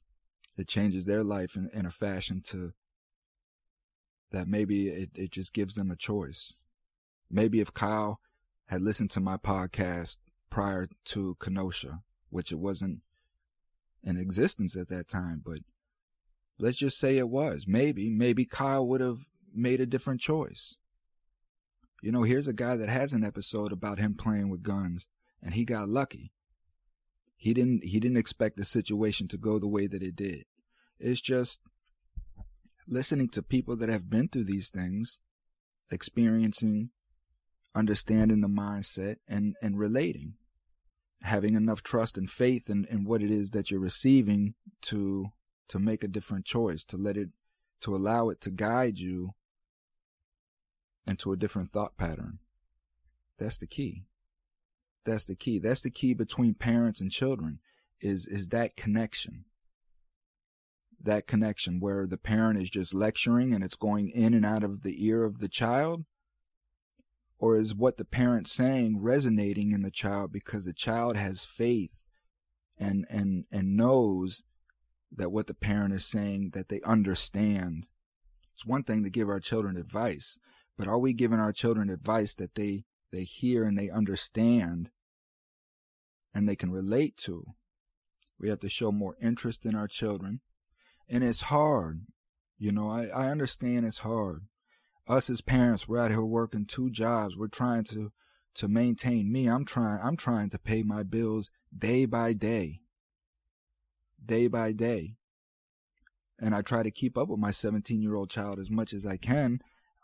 It 0.58 0.68
changes 0.68 1.06
their 1.06 1.24
life 1.24 1.56
in, 1.56 1.70
in 1.74 1.86
a 1.86 1.90
fashion 1.90 2.42
to 2.48 2.74
that 4.32 4.48
maybe 4.48 4.90
it, 4.90 5.10
it 5.16 5.32
just 5.32 5.54
gives 5.54 5.74
them 5.74 5.90
a 5.90 5.96
choice. 5.96 6.54
Maybe 7.32 7.62
if 7.62 7.74
Kyle 7.74 8.20
had 8.68 8.82
listened 8.82 9.10
to 9.12 9.20
my 9.20 9.38
podcast 9.38 10.18
prior 10.50 10.88
to 11.06 11.36
Kenosha, 11.40 12.02
which 12.30 12.52
it 12.52 12.60
wasn't 12.60 13.00
in 14.04 14.18
existence 14.18 14.76
at 14.76 14.90
that 14.90 15.08
time, 15.08 15.42
but 15.44 15.60
let's 16.60 16.78
just 16.78 17.00
say 17.00 17.18
it 17.18 17.30
was. 17.30 17.66
Maybe, 17.68 18.10
maybe 18.10 18.46
Kyle 18.46 18.86
would 18.86 19.02
have 19.02 19.26
made 19.54 19.82
a 19.82 19.86
different 19.86 20.22
choice. 20.22 20.78
You 22.02 22.12
know, 22.12 22.24
here's 22.24 22.48
a 22.48 22.54
guy 22.54 22.78
that 22.78 22.90
has 22.90 23.14
an 23.14 23.24
episode 23.24 23.72
about 23.72 24.00
him 24.00 24.16
playing 24.16 24.50
with 24.50 24.64
guns, 24.64 25.08
and 25.42 25.54
he 25.54 25.66
got 25.66 25.90
lucky. 25.90 26.32
He 27.36 27.54
didn't 27.54 27.84
he 27.86 28.00
didn't 28.00 28.18
expect 28.18 28.58
the 28.58 28.66
situation 28.66 29.28
to 29.30 29.38
go 29.38 29.60
the 29.60 29.68
way 29.68 29.88
that 29.88 30.04
it 30.04 30.16
did. 30.16 30.46
It's 31.00 31.22
just 31.22 31.60
listening 32.88 33.30
to 33.30 33.42
people 33.42 33.78
that 33.78 33.90
have 33.90 34.10
been 34.10 34.28
through 34.28 34.46
these 34.46 34.70
things, 34.70 35.20
experiencing 35.92 36.92
understanding 37.76 38.42
the 38.42 38.48
mindset 38.48 39.18
and, 39.28 39.56
and 39.62 39.78
relating, 39.78 40.34
having 41.22 41.56
enough 41.56 41.84
trust 41.84 42.18
and 42.18 42.30
faith 42.30 42.70
in, 42.70 42.86
in 42.90 43.06
what 43.06 43.22
it 43.22 43.32
is 43.32 43.52
that 43.52 43.70
you're 43.70 43.80
receiving 43.80 44.54
to 44.82 45.28
to 45.68 45.78
make 45.78 46.04
a 46.04 46.08
different 46.08 46.46
choice, 46.46 46.84
to 46.84 46.98
let 46.98 47.16
it 47.16 47.30
to 47.82 47.96
allow 47.96 48.30
it 48.30 48.42
to 48.42 48.50
guide 48.50 48.98
you 48.98 49.32
into 51.10 51.32
a 51.32 51.38
different 51.38 51.72
thought 51.72 51.98
pattern. 51.98 52.40
That's 53.38 53.58
the 53.58 53.68
key. 53.68 54.04
That's 55.06 55.26
the 55.26 55.36
key. 55.36 55.60
That's 55.60 55.82
the 55.82 55.90
key 55.90 56.14
between 56.14 56.54
parents 56.54 57.02
and 57.02 57.12
children 57.12 57.60
is 58.02 58.28
is 58.28 58.50
that 58.50 58.76
connection. 58.76 59.46
That 61.02 61.28
connection 61.28 61.80
where 61.80 62.06
the 62.06 62.18
parent 62.18 62.62
is 62.62 62.70
just 62.70 62.94
lecturing 62.94 63.54
and 63.54 63.64
it's 63.64 63.76
going 63.76 64.10
in 64.10 64.34
and 64.34 64.46
out 64.46 64.64
of 64.64 64.84
the 64.84 65.06
ear 65.06 65.24
of 65.24 65.40
the 65.40 65.48
child 65.48 66.06
or 67.40 67.58
is 67.58 67.74
what 67.74 67.98
the 67.98 68.06
parent's 68.06 68.52
saying 68.52 69.02
resonating 69.02 69.72
in 69.72 69.82
the 69.82 69.92
child 69.92 70.32
because 70.32 70.66
the 70.66 70.74
child 70.74 71.16
has 71.16 71.44
faith 71.44 72.04
and 72.78 73.06
and 73.10 73.46
and 73.52 73.76
knows 73.76 74.44
that 75.12 75.32
what 75.32 75.48
the 75.48 75.54
parent 75.54 75.94
is 75.94 76.06
saying 76.06 76.52
that 76.54 76.70
they 76.70 76.82
understand 76.82 77.88
it's 78.54 78.66
one 78.66 78.84
thing 78.84 79.04
to 79.04 79.10
give 79.10 79.30
our 79.30 79.40
children 79.40 79.78
advice 79.78 80.38
but 80.80 80.88
are 80.88 80.98
we 80.98 81.14
giving 81.14 81.40
our 81.40 81.54
children 81.54 81.92
advice 81.92 82.34
that 82.34 82.56
they 82.56 82.86
they 83.12 83.24
hear 83.24 83.64
and 83.64 83.78
they 83.78 83.92
understand 83.92 84.90
and 86.34 86.50
they 86.50 86.56
can 86.56 86.72
relate 86.72 87.16
to 87.18 87.44
we 88.40 88.50
have 88.50 88.60
to 88.60 88.70
show 88.70 88.92
more 88.92 89.16
interest 89.22 89.64
in 89.64 89.76
our 89.76 89.88
children 89.88 90.40
and 91.08 91.24
it's 91.24 91.42
hard 91.42 92.08
you 92.58 92.72
know 92.72 92.90
i 92.90 93.06
i 93.06 93.28
understand 93.28 93.86
it's 93.86 94.00
hard 94.00 94.46
us 95.10 95.30
as 95.30 95.42
parents, 95.42 95.88
we're 95.88 96.00
out 96.00 96.12
here 96.12 96.22
working 96.22 96.66
two 96.66 96.92
jobs. 96.92 97.36
We're 97.36 97.48
trying 97.48 97.84
to 97.86 98.12
to 98.56 98.68
maintain 98.68 99.32
me. 99.32 99.48
I'm 99.48 99.66
trying 99.66 100.00
I'm 100.02 100.16
trying 100.16 100.50
to 100.52 100.60
pay 100.60 100.84
my 100.84 101.04
bills 101.04 101.50
day 101.76 102.06
by 102.06 102.34
day. 102.34 102.82
Day 104.24 104.48
by 104.48 104.72
day. 104.72 105.16
And 106.40 106.54
I 106.54 106.62
try 106.62 106.84
to 106.84 106.92
keep 106.92 107.18
up 107.18 107.28
with 107.28 107.40
my 107.40 107.50
17-year-old 107.50 108.30
child 108.30 108.60
as 108.60 108.70
much 108.70 108.94
as 108.94 109.06
I 109.06 109.18
can. 109.18 109.60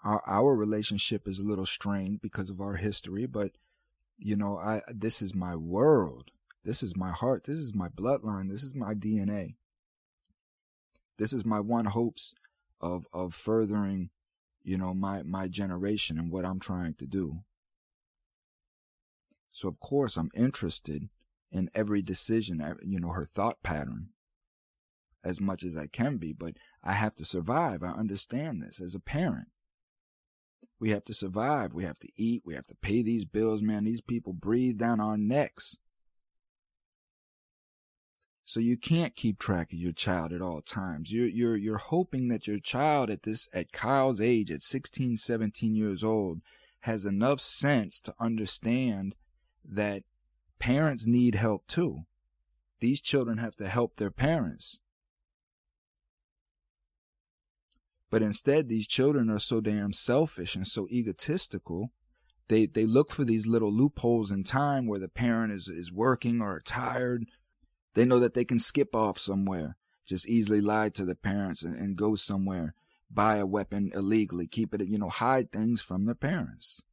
Our 0.05 0.24
our 0.27 0.55
relationship 0.55 1.27
is 1.27 1.39
a 1.39 1.43
little 1.43 1.65
strained 1.65 2.21
because 2.21 2.50
of 2.50 2.62
our 2.62 2.75
history, 2.77 3.25
but 3.27 3.51
You 4.17 4.35
know, 4.38 4.57
I 4.57 4.81
this 4.89 5.21
is 5.21 5.35
my 5.35 5.55
world. 5.57 6.31
This 6.63 6.83
is 6.83 6.95
my 6.97 7.12
heart. 7.12 7.45
This 7.45 7.59
is 7.59 7.74
my 7.75 7.89
bloodline. 7.89 8.50
This 8.50 8.63
is 8.63 8.75
my 8.75 8.93
DNA. 8.95 9.55
This 11.17 11.33
is 11.33 11.45
my 11.45 11.59
one 11.59 11.85
hopes 11.85 12.33
of 12.79 13.05
of 13.13 13.33
furthering, 13.35 14.12
you 14.63 14.77
know, 14.77 14.93
my 14.93 15.24
my 15.24 15.47
generation 15.50 16.17
and 16.19 16.31
what 16.31 16.45
I'm 16.45 16.59
trying 16.59 16.95
to 16.95 17.05
do. 17.07 17.43
So 19.51 19.67
of 19.67 19.79
course 19.79 20.17
I'm 20.17 20.31
interested 20.35 21.09
in 21.51 21.69
every 21.74 22.01
decision, 22.01 22.62
you 22.83 23.00
know, 23.00 23.09
her 23.12 23.25
thought 23.25 23.63
pattern 23.63 24.09
as 25.24 25.41
much 25.41 25.63
as 25.63 25.75
I 25.75 25.88
can 25.88 26.17
be, 26.17 26.33
but 26.33 26.55
I 26.83 26.93
have 26.93 27.15
to 27.15 27.25
survive. 27.25 27.83
I 27.83 27.89
understand 27.91 28.62
this 28.62 28.79
as 28.79 28.95
a 28.95 29.00
parent. 29.00 29.47
We 30.79 30.89
have 30.89 31.05
to 31.05 31.13
survive. 31.13 31.74
We 31.74 31.86
have 31.86 32.00
to 32.00 32.10
eat. 32.17 32.44
We 32.46 32.55
have 32.55 32.67
to 32.67 32.75
pay 32.75 33.01
these 33.01 33.25
bills, 33.25 33.62
man. 33.62 33.86
These 33.86 34.01
people 34.01 34.34
breathe 34.34 34.77
down 34.77 35.00
our 35.00 35.17
necks. 35.17 35.77
So 38.44 38.60
you 38.60 38.77
can't 38.77 39.15
keep 39.15 39.39
track 39.39 39.74
of 39.74 39.79
your 39.79 39.91
child 39.91 40.32
at 40.32 40.41
all 40.41 40.62
times. 40.62 41.12
You're, 41.12 41.27
you're, 41.27 41.58
you're 41.58 41.77
hoping 41.77 42.27
that 42.27 42.46
your 42.46 42.60
child 42.60 43.10
at 43.10 43.24
this, 43.24 43.48
at 43.53 43.72
Kyle's 43.72 44.22
age, 44.22 44.51
at 44.51 44.62
16, 44.62 45.17
17 45.17 45.75
years 45.75 46.03
old, 46.03 46.41
has 46.82 47.05
enough 47.05 47.41
sense 47.41 48.00
to 48.01 48.13
understand 48.20 49.15
that 49.67 50.03
parents 50.60 51.08
need 51.08 51.34
help 51.34 51.65
too. 51.67 52.05
These 52.79 53.01
children 53.01 53.39
have 53.39 53.55
to 53.55 53.67
help 53.67 53.96
their 53.96 54.12
parents. 54.12 54.79
But 58.09 58.21
instead, 58.21 58.69
these 58.69 58.88
children 58.88 59.29
are 59.29 59.39
so 59.39 59.62
damn 59.62 59.93
selfish 59.93 60.55
and 60.55 60.67
so 60.67 60.88
egotistical. 60.89 61.91
They 62.47 62.67
they 62.67 62.85
look 62.85 63.12
for 63.12 63.25
these 63.25 63.47
little 63.47 63.74
loopholes 63.74 64.31
in 64.31 64.43
time 64.43 64.88
where 64.88 65.00
the 65.00 65.09
parent 65.09 65.51
is, 65.51 65.67
is 65.67 65.91
working 65.91 66.41
or 66.41 66.62
tired. 66.62 67.25
They 67.95 68.05
know 68.05 68.19
that 68.19 68.33
they 68.33 68.45
can 68.45 68.59
skip 68.59 68.93
off 68.95 69.17
somewhere, 69.17 69.77
just 70.05 70.27
easily 70.27 70.62
lie 70.62 70.89
to 70.89 71.05
the 71.05 71.15
parents 71.15 71.63
and, 71.63 71.75
and 71.75 71.95
go 71.95 72.15
somewhere, 72.15 72.75
buy 73.09 73.38
a 73.38 73.45
weapon 73.45 73.91
illegally, 73.95 74.47
keep 74.47 74.74
it, 74.74 74.85
you 74.85 75.00
know, 75.00 75.09
hide 75.09 75.51
things 75.51 75.81
from 75.81 76.05
their 76.05 76.15
parents. 76.15 76.83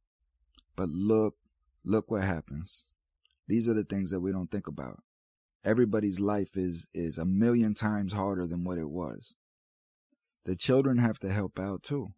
But 0.75 0.89
look, 0.89 1.35
look 1.83 2.09
what 2.09 2.23
happens. 2.23 2.87
These 3.47 3.67
are 3.67 3.73
the 3.73 3.83
things 3.83 4.09
that 4.11 4.21
we 4.21 4.31
don't 4.31 4.49
think 4.49 4.67
about. 4.67 5.03
Everybody's 5.63 6.19
life 6.19 6.57
is 6.57 6.87
is 6.93 7.17
a 7.17 7.25
million 7.25 7.73
times 7.73 8.13
harder 8.13 8.47
than 8.47 8.63
what 8.63 8.77
it 8.77 8.89
was. 8.89 9.35
The 10.45 10.55
children 10.55 10.97
have 10.97 11.19
to 11.19 11.31
help 11.31 11.59
out 11.59 11.83
too. 11.83 12.13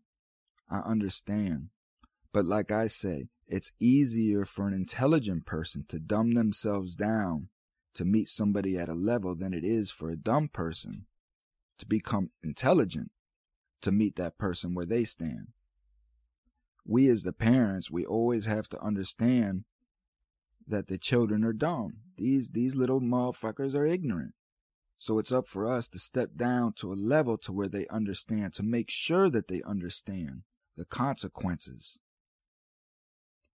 I 0.70 0.80
understand. 0.80 1.70
But 2.34 2.46
like 2.46 2.72
I 2.72 2.88
say, 2.88 3.30
it's 3.48 3.72
easier 3.80 4.46
for 4.46 4.68
an 4.68 4.74
intelligent 4.74 5.46
person 5.46 5.86
to 5.90 6.00
dumb 6.00 6.34
themselves 6.34 6.96
down 6.96 7.50
to 7.94 8.04
meet 8.04 8.28
somebody 8.28 8.78
at 8.78 8.90
a 8.90 8.94
level 8.94 9.36
than 9.36 9.54
it 9.54 9.64
is 9.64 9.92
for 9.92 10.10
a 10.10 10.18
dumb 10.18 10.50
person 10.50 11.06
to 11.78 11.86
become 11.86 12.32
intelligent 12.44 13.12
to 13.82 13.92
meet 13.92 14.16
that 14.16 14.38
person 14.38 14.74
where 14.74 14.86
they 14.86 15.04
stand. 15.04 15.50
We 16.86 17.08
as 17.10 17.24
the 17.24 17.34
parents, 17.34 17.90
we 17.90 18.06
always 18.06 18.46
have 18.46 18.68
to 18.70 18.82
understand 18.82 19.66
that 20.68 20.88
the 20.88 20.98
children 20.98 21.44
are 21.44 21.54
dumb. 21.54 21.98
These 22.18 22.50
these 22.50 22.76
little 22.76 23.02
motherfuckers 23.02 23.76
are 23.76 23.86
ignorant. 23.86 24.34
So 24.98 25.20
it's 25.20 25.32
up 25.32 25.48
for 25.48 25.72
us 25.72 25.88
to 25.90 26.00
step 26.00 26.32
down 26.36 26.74
to 26.78 26.92
a 26.92 26.96
level 26.96 27.38
to 27.40 27.52
where 27.52 27.68
they 27.68 27.88
understand, 27.88 28.54
to 28.54 28.64
make 28.64 28.90
sure 28.90 29.30
that 29.30 29.48
they 29.48 29.62
understand 29.64 30.44
the 30.78 30.86
consequences. 30.86 32.00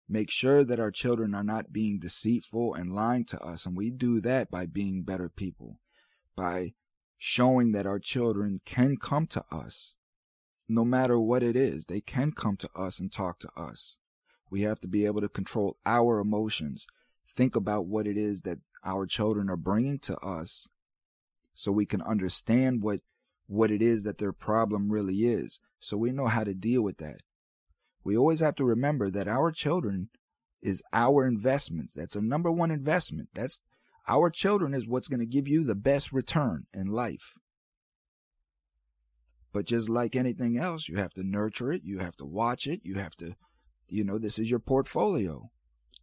Make 0.08 0.30
sure 0.30 0.64
that 0.64 0.80
our 0.80 0.90
children 0.90 1.34
are 1.34 1.44
not 1.44 1.72
being 1.72 1.98
deceitful 1.98 2.74
and 2.74 2.92
lying 2.92 3.24
to 3.26 3.40
us. 3.40 3.64
And 3.64 3.76
we 3.76 3.90
do 3.90 4.20
that 4.20 4.50
by 4.50 4.66
being 4.66 5.02
better 5.02 5.28
people, 5.28 5.78
by 6.36 6.74
showing 7.16 7.72
that 7.72 7.86
our 7.86 7.98
children 7.98 8.60
can 8.64 8.96
come 8.96 9.26
to 9.28 9.44
us. 9.52 9.96
No 10.68 10.84
matter 10.84 11.18
what 11.18 11.42
it 11.42 11.56
is, 11.56 11.86
they 11.86 12.00
can 12.00 12.32
come 12.32 12.56
to 12.58 12.70
us 12.74 12.98
and 12.98 13.12
talk 13.12 13.40
to 13.40 13.50
us. 13.56 13.98
We 14.50 14.62
have 14.62 14.80
to 14.80 14.88
be 14.88 15.06
able 15.06 15.20
to 15.20 15.28
control 15.28 15.76
our 15.86 16.18
emotions, 16.18 16.86
think 17.36 17.54
about 17.54 17.86
what 17.86 18.06
it 18.06 18.16
is 18.16 18.42
that 18.42 18.58
our 18.84 19.06
children 19.06 19.48
are 19.48 19.56
bringing 19.56 19.98
to 20.00 20.16
us 20.16 20.68
so 21.60 21.70
we 21.70 21.84
can 21.84 22.00
understand 22.00 22.82
what 22.82 23.00
what 23.46 23.70
it 23.70 23.82
is 23.82 24.02
that 24.04 24.16
their 24.16 24.32
problem 24.32 24.90
really 24.90 25.24
is. 25.24 25.60
So 25.78 25.98
we 25.98 26.10
know 26.10 26.28
how 26.28 26.42
to 26.44 26.54
deal 26.54 26.80
with 26.80 26.96
that. 26.98 27.20
We 28.02 28.16
always 28.16 28.40
have 28.40 28.54
to 28.56 28.64
remember 28.64 29.10
that 29.10 29.28
our 29.28 29.52
children 29.52 30.08
is 30.62 30.82
our 30.94 31.26
investments. 31.26 31.92
That's 31.92 32.16
a 32.16 32.22
number 32.22 32.50
one 32.50 32.70
investment. 32.70 33.28
That's 33.34 33.60
our 34.08 34.30
children 34.30 34.72
is 34.72 34.86
what's 34.86 35.08
going 35.08 35.20
to 35.20 35.26
give 35.26 35.46
you 35.46 35.62
the 35.62 35.74
best 35.74 36.12
return 36.12 36.64
in 36.72 36.86
life. 36.86 37.34
But 39.52 39.66
just 39.66 39.90
like 39.90 40.16
anything 40.16 40.56
else 40.56 40.88
you 40.88 40.96
have 40.96 41.12
to 41.14 41.22
nurture 41.22 41.72
it 41.72 41.82
you 41.84 41.98
have 41.98 42.16
to 42.16 42.24
watch 42.24 42.66
it 42.66 42.80
you 42.84 42.94
have 42.94 43.16
to 43.16 43.34
you 43.88 44.02
know 44.02 44.16
this 44.16 44.38
is 44.38 44.48
your 44.48 44.60
portfolio. 44.60 45.50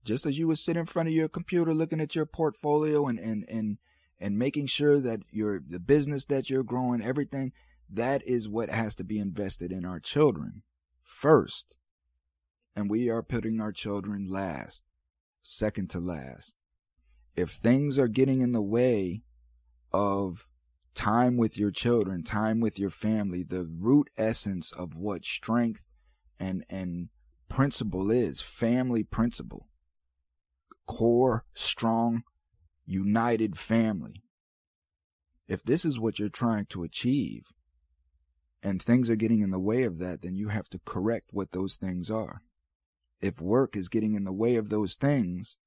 Just 0.06 0.28
as 0.28 0.38
you 0.38 0.46
would 0.48 0.60
sit 0.60 0.78
in 0.78 0.86
front 0.86 1.10
of 1.10 1.16
your 1.16 1.30
computer 1.30 1.74
looking 1.74 2.02
at 2.02 2.16
your 2.16 2.28
portfolio 2.28 3.08
and 3.08 3.18
and 3.18 3.44
and 3.50 3.78
and 4.20 4.38
making 4.38 4.68
sure 4.68 5.00
that 5.00 5.22
your 5.32 5.62
the 5.68 5.80
business 5.80 6.26
that 6.26 6.50
you're 6.50 6.64
growing, 6.64 7.02
everything, 7.02 7.52
that 7.90 8.26
is 8.28 8.50
what 8.50 8.70
has 8.70 8.96
to 8.96 9.04
be 9.04 9.20
invested 9.20 9.72
in 9.72 9.86
our 9.86 10.00
children 10.00 10.64
first. 11.04 11.78
And 12.76 12.90
we 12.90 13.10
are 13.10 13.24
putting 13.24 13.60
our 13.60 13.72
children 13.72 14.28
last, 14.30 14.84
second 15.42 15.90
to 15.92 16.00
last. 16.00 16.56
If 17.36 17.52
things 17.52 17.98
are 17.98 18.08
getting 18.08 18.42
in 18.42 18.52
the 18.52 18.62
way 18.62 19.22
of 19.92 20.46
time 20.94 21.38
with 21.38 21.58
your 21.58 21.72
children, 21.72 22.24
time 22.24 22.60
with 22.60 22.80
your 22.80 22.90
family, 22.90 23.44
the 23.44 23.68
root 23.80 24.10
essence 24.18 24.72
of 24.72 24.96
what 24.96 25.24
strength 25.24 25.88
and 26.40 26.66
and 26.70 27.10
principle 27.50 28.12
is, 28.12 28.42
family 28.42 29.04
principle. 29.04 29.68
Core, 30.88 31.46
strong, 31.54 32.24
united 32.88 33.58
family. 33.58 34.24
If 35.48 35.64
this 35.64 35.86
is 35.86 36.00
what 36.00 36.18
you're 36.18 36.30
trying 36.30 36.66
to 36.68 36.84
achieve 36.84 37.54
and 38.64 38.82
things 38.82 39.10
are 39.10 39.16
getting 39.16 39.42
in 39.42 39.52
the 39.52 39.60
way 39.60 39.84
of 39.84 40.00
that, 40.00 40.22
then 40.22 40.36
you 40.36 40.50
have 40.50 40.70
to 40.70 40.80
correct 40.84 41.28
what 41.32 41.52
those 41.52 41.76
things 41.76 42.10
are. 42.10 42.42
If 43.22 43.40
work 43.40 43.76
is 43.76 43.90
getting 43.90 44.16
in 44.16 44.24
the 44.24 44.34
way 44.34 44.56
of 44.56 44.70
those 44.70 44.96
things, 44.96 45.58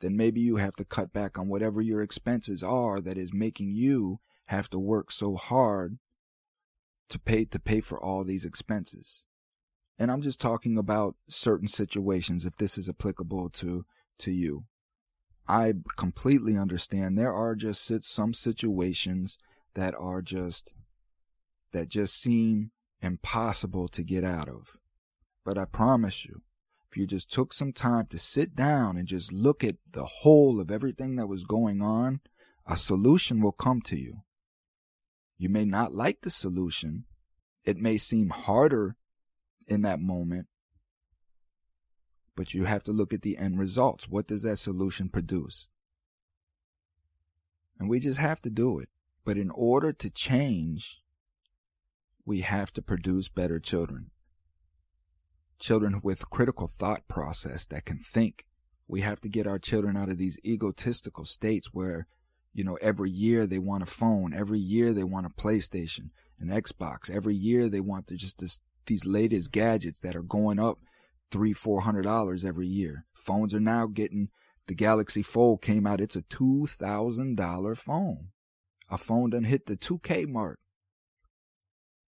then 0.00 0.16
maybe 0.16 0.40
you 0.40 0.56
have 0.56 0.76
to 0.76 0.84
cut 0.84 1.12
back 1.12 1.38
on 1.38 1.48
whatever 1.48 1.80
your 1.80 2.02
expenses 2.02 2.62
are 2.62 3.00
that 3.00 3.18
is 3.18 3.32
making 3.32 3.74
you 3.74 4.20
have 4.46 4.70
to 4.70 4.78
work 4.78 5.10
so 5.10 5.36
hard 5.36 5.98
to 7.08 7.18
pay 7.18 7.44
to 7.44 7.58
pay 7.58 7.80
for 7.80 8.02
all 8.02 8.24
these 8.24 8.44
expenses. 8.44 9.24
And 9.98 10.10
I'm 10.10 10.22
just 10.22 10.40
talking 10.40 10.76
about 10.76 11.16
certain 11.28 11.68
situations 11.68 12.44
if 12.44 12.56
this 12.56 12.76
is 12.76 12.88
applicable 12.88 13.50
to 13.50 13.84
to 14.18 14.30
you. 14.30 14.64
I 15.48 15.74
completely 15.96 16.56
understand. 16.56 17.16
There 17.16 17.32
are 17.32 17.54
just 17.54 17.90
some 18.04 18.34
situations 18.34 19.38
that 19.74 19.94
are 19.94 20.22
just, 20.22 20.74
that 21.72 21.88
just 21.88 22.20
seem 22.20 22.72
impossible 23.00 23.88
to 23.88 24.02
get 24.02 24.24
out 24.24 24.48
of. 24.48 24.76
But 25.44 25.56
I 25.58 25.64
promise 25.64 26.24
you, 26.24 26.42
if 26.90 26.96
you 26.96 27.06
just 27.06 27.30
took 27.30 27.52
some 27.52 27.72
time 27.72 28.06
to 28.06 28.18
sit 28.18 28.56
down 28.56 28.96
and 28.96 29.06
just 29.06 29.32
look 29.32 29.62
at 29.62 29.76
the 29.90 30.04
whole 30.04 30.60
of 30.60 30.70
everything 30.70 31.16
that 31.16 31.28
was 31.28 31.44
going 31.44 31.82
on, 31.82 32.20
a 32.66 32.76
solution 32.76 33.40
will 33.40 33.52
come 33.52 33.80
to 33.82 33.96
you. 33.96 34.22
You 35.38 35.48
may 35.48 35.64
not 35.64 35.94
like 35.94 36.22
the 36.22 36.30
solution. 36.30 37.04
It 37.64 37.76
may 37.76 37.98
seem 37.98 38.30
harder 38.30 38.96
in 39.68 39.82
that 39.82 40.00
moment, 40.00 40.46
but 42.36 42.52
you 42.52 42.64
have 42.64 42.84
to 42.84 42.92
look 42.92 43.12
at 43.12 43.22
the 43.22 43.38
end 43.38 43.58
results. 43.58 44.08
What 44.08 44.28
does 44.28 44.42
that 44.42 44.58
solution 44.58 45.08
produce? 45.08 45.70
And 47.78 47.88
we 47.88 47.98
just 47.98 48.20
have 48.20 48.40
to 48.42 48.50
do 48.50 48.78
it. 48.78 48.90
But 49.24 49.38
in 49.38 49.50
order 49.50 49.92
to 49.92 50.10
change, 50.10 51.02
we 52.24 52.42
have 52.42 52.72
to 52.74 52.82
produce 52.82 53.28
better 53.28 53.58
children. 53.58 54.10
Children 55.58 56.00
with 56.02 56.30
critical 56.30 56.68
thought 56.68 57.08
process 57.08 57.64
that 57.66 57.86
can 57.86 57.98
think. 57.98 58.44
We 58.86 59.00
have 59.00 59.20
to 59.22 59.28
get 59.28 59.46
our 59.46 59.58
children 59.58 59.96
out 59.96 60.10
of 60.10 60.18
these 60.18 60.38
egotistical 60.44 61.24
states 61.24 61.70
where, 61.72 62.06
you 62.52 62.62
know, 62.62 62.78
every 62.80 63.10
year 63.10 63.46
they 63.46 63.58
want 63.58 63.82
a 63.82 63.86
phone, 63.86 64.32
every 64.32 64.60
year 64.60 64.92
they 64.92 65.02
want 65.02 65.26
a 65.26 65.30
PlayStation, 65.30 66.10
an 66.38 66.48
Xbox, 66.48 67.10
every 67.10 67.34
year 67.34 67.68
they 67.68 67.80
want 67.80 68.08
just 68.14 68.38
this, 68.38 68.60
these 68.86 69.04
latest 69.04 69.50
gadgets 69.50 69.98
that 70.00 70.14
are 70.14 70.22
going 70.22 70.60
up 70.60 70.78
three, 71.30 71.52
four 71.52 71.82
hundred 71.82 72.02
dollars 72.02 72.44
every 72.44 72.66
year. 72.66 73.04
Phones 73.14 73.54
are 73.54 73.60
now 73.60 73.86
getting 73.86 74.28
the 74.66 74.74
Galaxy 74.74 75.22
Fold 75.22 75.62
came 75.62 75.86
out. 75.86 76.00
It's 76.00 76.16
a 76.16 76.22
two 76.22 76.66
thousand 76.66 77.36
dollar 77.36 77.74
phone. 77.74 78.28
A 78.90 78.98
phone 78.98 79.30
done 79.30 79.44
hit 79.44 79.66
the 79.66 79.76
two 79.76 79.98
K 80.00 80.26
mark. 80.26 80.58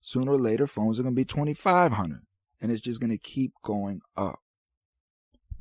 Sooner 0.01 0.31
or 0.33 0.39
later, 0.39 0.67
phones 0.67 0.99
are 0.99 1.03
gonna 1.03 1.15
be 1.15 1.25
twenty 1.25 1.53
five 1.53 1.93
hundred, 1.93 2.21
and 2.61 2.71
it's 2.71 2.81
just 2.81 3.01
gonna 3.01 3.17
keep 3.17 3.53
going 3.63 4.01
up. 4.15 4.39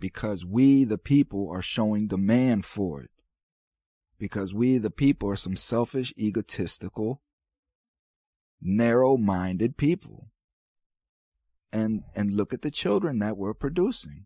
because 0.00 0.44
we, 0.44 0.84
the 0.84 0.98
people, 0.98 1.50
are 1.50 1.62
showing 1.62 2.06
demand 2.06 2.64
for 2.64 3.02
it. 3.02 3.10
Because 4.18 4.52
we, 4.54 4.78
the 4.78 4.90
people, 4.90 5.28
are 5.28 5.36
some 5.36 5.56
selfish, 5.56 6.12
egotistical, 6.18 7.22
narrow 8.60 9.16
minded 9.16 9.76
people. 9.76 10.28
And, 11.72 12.02
and 12.14 12.32
look 12.32 12.54
at 12.54 12.62
the 12.62 12.70
children 12.70 13.18
that 13.18 13.36
we're 13.36 13.54
producing. 13.54 14.24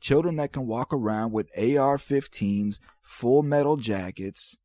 Children 0.00 0.36
that 0.36 0.52
can 0.52 0.66
walk 0.66 0.92
around 0.92 1.32
with 1.32 1.50
AR 1.56 1.96
15s, 1.96 2.78
full 3.02 3.42
metal 3.42 3.76
jackets, 3.76 4.58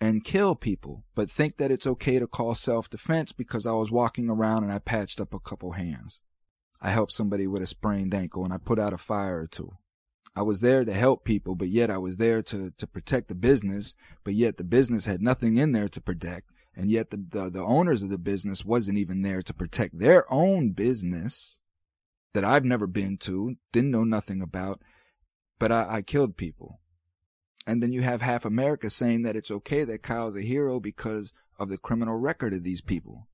and 0.00 0.24
kill 0.24 0.54
people, 0.54 1.04
but 1.14 1.30
think 1.30 1.56
that 1.56 1.70
it's 1.70 1.86
okay 1.86 2.18
to 2.18 2.26
call 2.26 2.54
self 2.54 2.88
defense 2.88 3.32
because 3.32 3.66
I 3.66 3.72
was 3.72 3.90
walking 3.90 4.28
around 4.28 4.64
and 4.64 4.72
I 4.72 4.78
patched 4.78 5.20
up 5.20 5.32
a 5.32 5.40
couple 5.40 5.72
hands. 5.72 6.22
I 6.80 6.90
helped 6.90 7.12
somebody 7.12 7.46
with 7.46 7.62
a 7.62 7.66
sprained 7.66 8.14
ankle 8.14 8.44
and 8.44 8.52
I 8.52 8.58
put 8.58 8.78
out 8.78 8.92
a 8.92 8.98
fire 8.98 9.40
or 9.40 9.46
two. 9.46 9.72
I 10.34 10.42
was 10.42 10.60
there 10.60 10.84
to 10.84 10.92
help 10.92 11.24
people, 11.24 11.54
but 11.54 11.70
yet 11.70 11.90
I 11.90 11.96
was 11.96 12.18
there 12.18 12.42
to, 12.42 12.70
to 12.76 12.86
protect 12.86 13.28
the 13.28 13.34
business, 13.34 13.96
but 14.22 14.34
yet 14.34 14.58
the 14.58 14.64
business 14.64 15.06
had 15.06 15.22
nothing 15.22 15.56
in 15.56 15.72
there 15.72 15.88
to 15.88 16.00
protect. 16.00 16.50
And 16.76 16.90
yet 16.90 17.10
the, 17.10 17.16
the, 17.16 17.50
the 17.50 17.62
owners 17.62 18.02
of 18.02 18.10
the 18.10 18.18
business 18.18 18.64
wasn't 18.64 18.98
even 18.98 19.22
there 19.22 19.42
to 19.42 19.54
protect 19.54 19.98
their 19.98 20.30
own 20.30 20.72
business 20.72 21.60
that 22.34 22.44
I've 22.44 22.66
never 22.66 22.86
been 22.86 23.16
to, 23.18 23.56
didn't 23.72 23.90
know 23.90 24.04
nothing 24.04 24.42
about, 24.42 24.82
but 25.58 25.72
I, 25.72 25.96
I 25.96 26.02
killed 26.02 26.36
people. 26.36 26.80
And 27.66 27.82
then 27.82 27.92
you 27.92 28.02
have 28.02 28.20
half 28.20 28.44
America 28.44 28.90
saying 28.90 29.22
that 29.22 29.36
it's 29.36 29.50
okay 29.50 29.84
that 29.84 30.02
Kyle's 30.02 30.36
a 30.36 30.42
hero 30.42 30.78
because 30.78 31.32
of 31.58 31.70
the 31.70 31.78
criminal 31.78 32.16
record 32.16 32.52
of 32.52 32.62
these 32.62 32.82
people. 32.82 33.26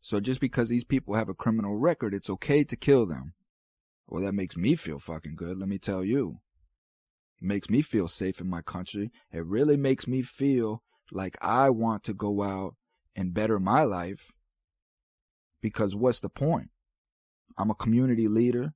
So 0.00 0.18
just 0.18 0.40
because 0.40 0.68
these 0.68 0.84
people 0.84 1.14
have 1.14 1.28
a 1.28 1.34
criminal 1.34 1.76
record, 1.76 2.12
it's 2.12 2.28
okay 2.28 2.64
to 2.64 2.76
kill 2.76 3.06
them. 3.06 3.34
Well, 4.08 4.24
that 4.24 4.34
makes 4.34 4.56
me 4.56 4.74
feel 4.74 4.98
fucking 4.98 5.36
good, 5.36 5.56
let 5.56 5.68
me 5.68 5.78
tell 5.78 6.02
you. 6.02 6.40
It 7.40 7.46
makes 7.46 7.70
me 7.70 7.80
feel 7.80 8.08
safe 8.08 8.40
in 8.40 8.50
my 8.50 8.60
country. 8.60 9.12
It 9.30 9.46
really 9.46 9.76
makes 9.76 10.08
me 10.08 10.22
feel 10.22 10.82
like 11.12 11.36
I 11.40 11.70
want 11.70 12.04
to 12.04 12.14
go 12.14 12.42
out 12.42 12.74
and 13.14 13.34
better 13.34 13.58
my 13.58 13.82
life. 13.82 14.32
Because 15.60 15.94
what's 15.94 16.20
the 16.20 16.28
point? 16.28 16.70
I'm 17.56 17.70
a 17.70 17.74
community 17.74 18.28
leader. 18.28 18.74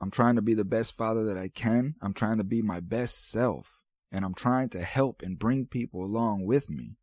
I'm 0.00 0.10
trying 0.10 0.36
to 0.36 0.42
be 0.42 0.54
the 0.54 0.64
best 0.64 0.96
father 0.96 1.24
that 1.24 1.36
I 1.36 1.48
can. 1.48 1.94
I'm 2.00 2.14
trying 2.14 2.38
to 2.38 2.44
be 2.44 2.62
my 2.62 2.80
best 2.80 3.30
self. 3.30 3.82
And 4.12 4.24
I'm 4.24 4.34
trying 4.34 4.68
to 4.70 4.82
help 4.82 5.22
and 5.22 5.38
bring 5.38 5.66
people 5.66 6.04
along 6.04 6.44
with 6.44 6.70
me. 6.70 6.96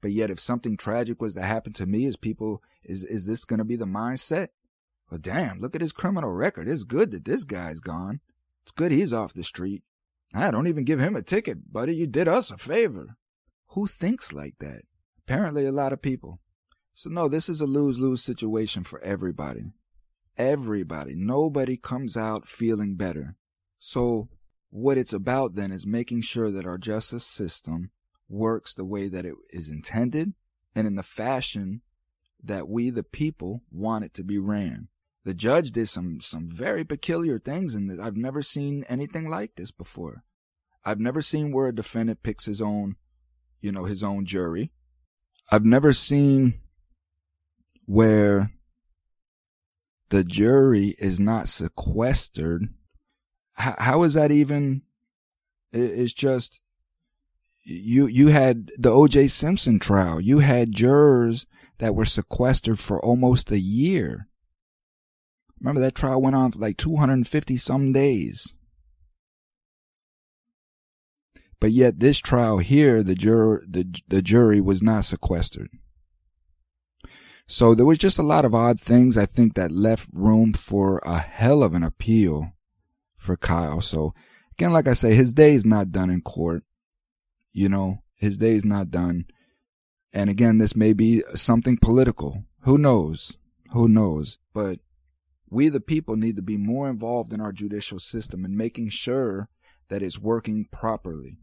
But 0.00 0.12
yet, 0.12 0.30
if 0.30 0.40
something 0.40 0.76
tragic 0.76 1.20
was 1.20 1.34
to 1.34 1.42
happen 1.42 1.72
to 1.74 1.86
me, 1.86 2.06
is 2.06 2.16
people, 2.16 2.62
is, 2.84 3.04
is 3.04 3.26
this 3.26 3.44
going 3.44 3.58
to 3.58 3.64
be 3.64 3.76
the 3.76 3.84
mindset? 3.84 4.48
Well, 5.10 5.18
damn, 5.20 5.58
look 5.58 5.74
at 5.74 5.80
his 5.80 5.92
criminal 5.92 6.30
record. 6.30 6.68
It's 6.68 6.84
good 6.84 7.10
that 7.12 7.24
this 7.24 7.44
guy's 7.44 7.80
gone. 7.80 8.20
It's 8.62 8.72
good 8.72 8.92
he's 8.92 9.12
off 9.12 9.32
the 9.32 9.42
street. 9.42 9.82
I 10.34 10.50
don't 10.50 10.66
even 10.66 10.84
give 10.84 11.00
him 11.00 11.16
a 11.16 11.22
ticket, 11.22 11.72
buddy. 11.72 11.94
You 11.94 12.06
did 12.06 12.28
us 12.28 12.50
a 12.50 12.58
favor. 12.58 13.16
Who 13.68 13.86
thinks 13.86 14.32
like 14.32 14.54
that? 14.60 14.82
Apparently, 15.18 15.66
a 15.66 15.72
lot 15.72 15.92
of 15.92 16.02
people. 16.02 16.40
So, 16.94 17.10
no, 17.10 17.28
this 17.28 17.48
is 17.48 17.60
a 17.60 17.66
lose 17.66 17.98
lose 17.98 18.22
situation 18.22 18.84
for 18.84 19.00
everybody. 19.00 19.72
Everybody. 20.36 21.14
Nobody 21.14 21.76
comes 21.76 22.16
out 22.16 22.46
feeling 22.46 22.96
better. 22.96 23.36
So, 23.78 24.28
what 24.70 24.98
it's 24.98 25.12
about 25.12 25.54
then 25.54 25.72
is 25.72 25.86
making 25.86 26.22
sure 26.22 26.50
that 26.50 26.66
our 26.66 26.78
justice 26.78 27.24
system 27.24 27.90
works 28.28 28.74
the 28.74 28.84
way 28.84 29.08
that 29.08 29.24
it 29.24 29.34
is 29.50 29.70
intended 29.70 30.34
and 30.74 30.86
in 30.86 30.96
the 30.96 31.02
fashion 31.02 31.80
that 32.42 32.68
we, 32.68 32.90
the 32.90 33.02
people, 33.02 33.62
want 33.70 34.04
it 34.04 34.14
to 34.14 34.22
be 34.22 34.38
ran. 34.38 34.88
The 35.24 35.34
judge 35.34 35.72
did 35.72 35.88
some, 35.88 36.20
some 36.20 36.48
very 36.48 36.84
peculiar 36.84 37.38
things 37.38 37.74
and. 37.74 38.00
I've 38.00 38.16
never 38.16 38.42
seen 38.42 38.84
anything 38.88 39.28
like 39.28 39.56
this 39.56 39.70
before. 39.70 40.24
I've 40.84 41.00
never 41.00 41.20
seen 41.20 41.52
where 41.52 41.68
a 41.68 41.74
defendant 41.74 42.22
picks 42.22 42.46
his 42.46 42.62
own, 42.62 42.96
you 43.60 43.72
know, 43.72 43.84
his 43.84 44.02
own 44.02 44.24
jury. 44.24 44.70
I've 45.50 45.64
never 45.64 45.92
seen 45.92 46.60
where 47.84 48.52
the 50.10 50.24
jury 50.24 50.94
is 50.98 51.18
not 51.18 51.48
sequestered, 51.48 52.68
how, 53.54 53.74
how 53.78 54.02
is 54.04 54.14
that 54.14 54.30
even? 54.30 54.82
It's 55.72 56.12
just 56.12 56.60
you 57.64 58.06
you 58.06 58.28
had 58.28 58.70
the 58.78 58.90
O.J. 58.90 59.28
Simpson 59.28 59.78
trial. 59.78 60.20
You 60.20 60.38
had 60.38 60.72
jurors 60.72 61.46
that 61.78 61.94
were 61.94 62.06
sequestered 62.06 62.78
for 62.78 63.02
almost 63.04 63.50
a 63.50 63.58
year. 63.58 64.28
Remember 65.60 65.80
that 65.80 65.94
trial 65.94 66.22
went 66.22 66.36
on 66.36 66.52
for 66.52 66.58
like 66.58 66.76
250 66.76 67.56
some 67.56 67.92
days. 67.92 68.54
But 71.60 71.72
yet 71.72 71.98
this 71.98 72.18
trial 72.18 72.58
here, 72.58 73.02
the 73.02 73.14
juror 73.14 73.64
the 73.68 73.86
the 74.06 74.22
jury 74.22 74.60
was 74.60 74.82
not 74.82 75.04
sequestered. 75.04 75.70
So 77.46 77.74
there 77.74 77.86
was 77.86 77.98
just 77.98 78.18
a 78.18 78.22
lot 78.22 78.44
of 78.44 78.54
odd 78.54 78.78
things 78.78 79.16
I 79.16 79.26
think 79.26 79.54
that 79.54 79.72
left 79.72 80.08
room 80.12 80.52
for 80.52 80.98
a 80.98 81.18
hell 81.18 81.62
of 81.62 81.74
an 81.74 81.82
appeal 81.82 82.52
for 83.16 83.36
Kyle. 83.36 83.80
So 83.80 84.14
again, 84.52 84.72
like 84.72 84.86
I 84.86 84.92
say, 84.92 85.14
his 85.14 85.32
day 85.32 85.54
is 85.54 85.64
not 85.64 85.90
done 85.90 86.10
in 86.10 86.20
court. 86.20 86.62
You 87.52 87.68
know, 87.68 88.02
his 88.14 88.36
day 88.36 88.52
is 88.52 88.64
not 88.64 88.90
done. 88.90 89.24
And 90.12 90.30
again, 90.30 90.58
this 90.58 90.76
may 90.76 90.92
be 90.92 91.22
something 91.34 91.78
political. 91.78 92.44
Who 92.60 92.76
knows? 92.78 93.36
Who 93.72 93.88
knows? 93.88 94.38
But 94.52 94.80
we, 95.50 95.68
the 95.68 95.80
people, 95.80 96.16
need 96.16 96.36
to 96.36 96.42
be 96.42 96.56
more 96.56 96.88
involved 96.88 97.32
in 97.32 97.40
our 97.40 97.52
judicial 97.52 97.98
system 97.98 98.44
and 98.44 98.56
making 98.56 98.90
sure 98.90 99.48
that 99.88 100.02
it's 100.02 100.18
working 100.18 100.66
properly. 100.70 101.38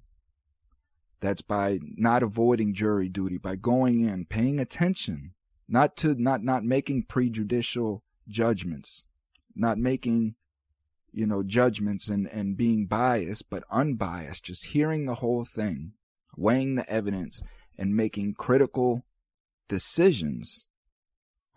That's 1.21 1.41
by 1.41 1.79
not 1.81 2.23
avoiding 2.23 2.73
jury 2.73 3.09
duty, 3.09 3.37
by 3.37 3.55
going 3.55 4.01
in, 4.01 4.25
paying 4.25 4.59
attention, 4.59 5.33
not 5.67 5.97
to 5.97 6.15
not 6.15 6.43
not 6.43 6.63
making 6.63 7.03
prejudicial 7.03 8.03
judgments 8.27 9.05
not 9.55 9.77
making 9.77 10.35
you 11.11 11.25
know 11.25 11.41
judgments 11.41 12.07
and 12.07 12.27
and 12.27 12.57
being 12.57 12.85
biased 12.85 13.49
but 13.49 13.63
unbiased 13.71 14.43
just 14.43 14.67
hearing 14.67 15.05
the 15.05 15.15
whole 15.15 15.45
thing 15.45 15.93
weighing 16.35 16.75
the 16.75 16.89
evidence 16.89 17.41
and 17.77 17.95
making 17.95 18.33
critical 18.33 19.05
decisions 19.69 20.67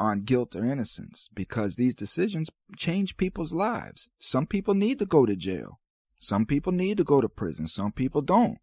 on 0.01 0.21
guilt 0.21 0.55
or 0.55 0.65
innocence 0.65 1.29
because 1.35 1.77
these 1.77 1.95
decisions 1.95 2.51
change 2.77 3.17
people's 3.17 3.53
lives. 3.53 4.11
Some 4.19 4.47
people 4.47 4.75
need 4.75 4.99
to 5.01 5.07
go 5.07 5.27
to 5.27 5.35
jail. 5.35 5.81
Some 6.21 6.47
people 6.47 6.73
need 6.73 6.99
to 6.99 7.05
go 7.05 7.21
to 7.21 7.29
prison. 7.29 7.67
Some 7.67 7.93
people 7.93 8.23
don't. 8.23 8.59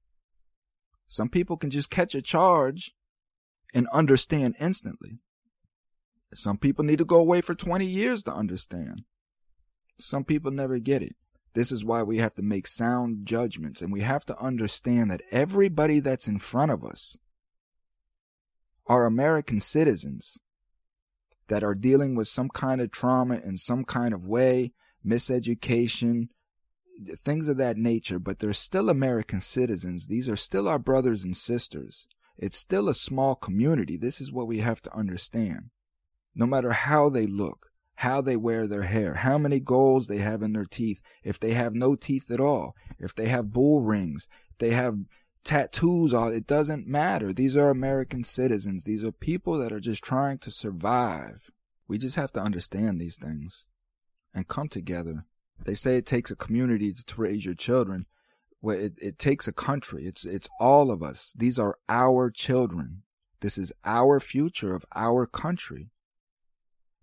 Some 1.07 1.29
people 1.29 1.57
can 1.57 1.69
just 1.69 1.89
catch 1.89 2.15
a 2.15 2.21
charge 2.21 2.93
and 3.73 3.87
understand 3.93 4.55
instantly. 4.59 5.19
Some 6.33 6.57
people 6.57 6.83
need 6.83 6.97
to 6.97 7.05
go 7.05 7.17
away 7.17 7.41
for 7.41 7.55
20 7.55 7.85
years 7.85 8.23
to 8.23 8.33
understand. 8.33 9.03
Some 9.99 10.23
people 10.23 10.51
never 10.51 10.79
get 10.79 11.01
it. 11.01 11.15
This 11.53 11.71
is 11.71 11.85
why 11.85 12.03
we 12.03 12.17
have 12.17 12.33
to 12.35 12.41
make 12.41 12.67
sound 12.67 13.25
judgments 13.25 13.81
and 13.81 13.91
we 13.91 14.01
have 14.01 14.25
to 14.25 14.37
understand 14.37 15.09
that 15.09 15.21
everybody 15.31 15.99
that's 15.99 16.27
in 16.27 16.39
front 16.39 16.71
of 16.71 16.83
us 16.83 17.17
are 18.87 19.05
American 19.05 19.61
citizens 19.61 20.39
that 21.47 21.63
are 21.63 21.75
dealing 21.75 22.15
with 22.15 22.27
some 22.27 22.49
kind 22.49 22.81
of 22.81 22.91
trauma 22.91 23.36
in 23.36 23.58
some 23.58 23.84
kind 23.84 24.13
of 24.13 24.25
way, 24.25 24.73
miseducation, 25.05 26.29
things 27.17 27.47
of 27.47 27.58
that 27.58 27.77
nature, 27.77 28.19
but 28.19 28.39
they're 28.39 28.53
still 28.53 28.89
American 28.89 29.41
citizens. 29.41 30.08
These 30.08 30.29
are 30.29 30.38
still 30.38 30.67
our 30.67 30.79
brothers 30.79 31.23
and 31.23 31.36
sisters. 31.36 32.08
It's 32.38 32.58
still 32.58 32.89
a 32.89 32.95
small 32.95 33.36
community. 33.36 33.97
This 33.97 34.19
is 34.19 34.31
what 34.31 34.47
we 34.47 34.60
have 34.60 34.81
to 34.84 34.95
understand 34.95 35.69
no 36.36 36.45
matter 36.45 36.73
how 36.73 37.10
they 37.10 37.25
look, 37.25 37.71
how 37.95 38.21
they 38.21 38.36
wear 38.36 38.67
their 38.67 38.84
hair, 38.84 39.15
how 39.15 39.38
many 39.38 39.60
goals 39.60 40.08
they 40.08 40.17
have 40.17 40.43
in 40.43 40.51
their 40.51 40.65
teeth, 40.65 41.01
if 41.23 41.39
they 41.39 41.53
have 41.53 41.73
no 41.73 41.95
teeth 41.95 42.29
at 42.29 42.41
all, 42.41 42.75
if 42.99 43.15
they 43.15 43.27
have 43.27 43.53
bull 43.53 43.81
rings, 43.81 44.27
if 44.51 44.58
they 44.58 44.71
have 44.71 44.97
tattoos 45.45 46.13
all 46.13 46.27
it 46.27 46.47
doesn't 46.47 46.88
matter. 46.88 47.31
These 47.31 47.55
are 47.55 47.69
American 47.69 48.23
citizens. 48.23 48.84
These 48.84 49.03
are 49.03 49.12
people 49.12 49.58
that 49.60 49.71
are 49.71 49.79
just 49.79 50.03
trying 50.03 50.39
to 50.39 50.51
survive. 50.51 51.51
We 51.88 51.97
just 51.97 52.15
have 52.17 52.34
to 52.34 52.41
understand 52.41 52.99
these 52.99 53.17
things 53.17 53.67
and 54.34 54.47
come 54.47 54.67
together. 54.67 55.25
They 55.63 55.75
say 55.75 55.95
it 55.95 56.05
takes 56.05 56.31
a 56.31 56.36
community 56.36 56.91
to 56.93 57.21
raise 57.21 57.45
your 57.45 57.55
children. 57.55 58.08
Well, 58.62 58.77
it, 58.77 58.93
it 58.99 59.19
takes 59.19 59.47
a 59.47 59.53
country. 59.53 60.05
It's 60.05 60.25
it's 60.25 60.49
all 60.60 60.91
of 60.91 61.01
us. 61.01 61.31
These 61.38 61.60
are 61.60 61.77
our 61.88 62.31
children. 62.31 63.03
This 63.39 63.58
is 63.58 63.71
our 63.86 64.19
future 64.19 64.73
of 64.73 64.86
our 64.95 65.27
country. 65.27 65.91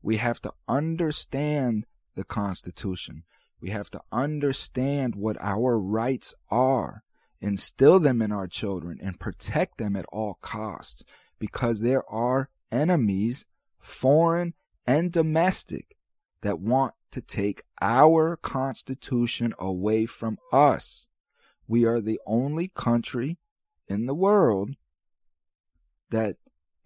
We 0.02 0.16
have 0.16 0.40
to 0.40 0.52
understand 0.68 1.86
the 2.16 2.24
Constitution. 2.24 3.22
We 3.60 3.70
have 3.70 3.90
to 3.92 4.00
understand 4.10 5.14
what 5.14 5.36
our 5.40 5.78
rights 5.78 6.34
are, 6.50 7.04
instill 7.42 8.00
them 8.00 8.22
in 8.22 8.32
our 8.32 8.46
children, 8.46 8.98
and 9.02 9.20
protect 9.20 9.76
them 9.76 9.96
at 9.96 10.06
all 10.12 10.38
costs 10.40 11.04
because 11.38 11.80
there 11.80 12.08
are 12.08 12.48
enemies, 12.70 13.46
foreign 13.78 14.54
and 14.86 15.12
domestic, 15.12 15.96
that 16.40 16.60
want 16.60 16.94
to 17.10 17.20
take 17.20 17.62
our 17.80 18.36
Constitution 18.36 19.52
away 19.58 20.06
from 20.06 20.38
us. 20.52 21.08
We 21.68 21.84
are 21.84 22.00
the 22.00 22.20
only 22.26 22.68
country 22.68 23.38
in 23.88 24.06
the 24.06 24.14
world 24.14 24.70
that 26.10 26.36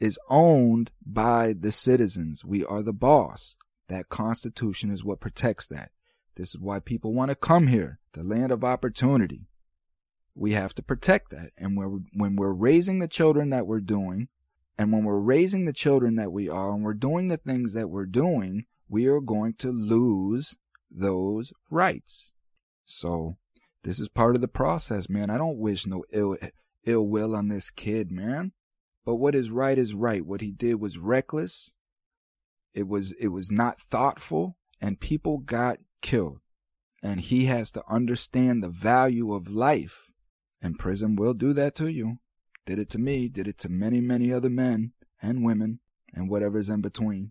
is 0.00 0.18
owned 0.28 0.90
by 1.04 1.54
the 1.58 1.72
citizens. 1.72 2.44
We 2.44 2.64
are 2.64 2.82
the 2.82 2.92
boss. 2.92 3.56
That 3.88 4.08
Constitution 4.08 4.90
is 4.90 5.04
what 5.04 5.20
protects 5.20 5.66
that. 5.68 5.90
This 6.34 6.54
is 6.54 6.60
why 6.60 6.80
people 6.80 7.14
want 7.14 7.30
to 7.30 7.34
come 7.34 7.68
here, 7.68 7.98
the 8.12 8.22
land 8.24 8.52
of 8.52 8.64
opportunity. 8.64 9.46
We 10.36 10.52
have 10.52 10.74
to 10.74 10.82
protect 10.82 11.30
that. 11.30 11.50
And 11.56 11.76
we're, 11.76 11.98
when 12.12 12.36
we're 12.36 12.52
raising 12.52 12.98
the 12.98 13.08
children 13.08 13.50
that 13.50 13.66
we're 13.66 13.80
doing, 13.80 14.28
and 14.78 14.92
when 14.92 15.04
we're 15.04 15.20
raising 15.20 15.64
the 15.64 15.72
children 15.72 16.16
that 16.16 16.30
we 16.30 16.48
are, 16.48 16.72
and 16.74 16.84
we're 16.84 16.94
doing 16.94 17.28
the 17.28 17.38
things 17.38 17.72
that 17.72 17.88
we're 17.88 18.06
doing, 18.06 18.66
we 18.88 19.06
are 19.06 19.20
going 19.20 19.54
to 19.54 19.70
lose 19.70 20.56
those 20.90 21.52
rights. 21.70 22.34
So, 22.84 23.36
this 23.82 23.98
is 23.98 24.08
part 24.08 24.34
of 24.34 24.42
the 24.42 24.48
process, 24.48 25.08
man. 25.08 25.30
I 25.30 25.38
don't 25.38 25.58
wish 25.58 25.86
no 25.86 26.04
ill, 26.12 26.36
ill 26.84 27.06
will 27.06 27.34
on 27.34 27.48
this 27.48 27.70
kid, 27.70 28.10
man. 28.10 28.52
But 29.04 29.16
what 29.16 29.34
is 29.34 29.50
right 29.50 29.78
is 29.78 29.94
right. 29.94 30.26
What 30.26 30.40
he 30.40 30.50
did 30.50 30.74
was 30.74 30.98
reckless. 30.98 31.74
It 32.74 32.88
was, 32.88 33.12
it 33.12 33.28
was 33.28 33.50
not 33.50 33.80
thoughtful 33.80 34.56
and 34.80 35.00
people 35.00 35.38
got 35.38 35.78
killed. 36.02 36.40
And 37.02 37.20
he 37.20 37.46
has 37.46 37.70
to 37.72 37.82
understand 37.88 38.62
the 38.62 38.68
value 38.68 39.32
of 39.32 39.48
life. 39.48 40.10
And 40.66 40.80
prison 40.80 41.14
will 41.14 41.32
do 41.32 41.52
that 41.52 41.76
to 41.76 41.86
you. 41.86 42.18
Did 42.64 42.80
it 42.80 42.90
to 42.90 42.98
me, 42.98 43.28
did 43.28 43.46
it 43.46 43.56
to 43.58 43.68
many, 43.68 44.00
many 44.00 44.32
other 44.32 44.50
men 44.50 44.94
and 45.22 45.44
women 45.44 45.78
and 46.12 46.28
whatever's 46.28 46.68
in 46.68 46.80
between. 46.80 47.30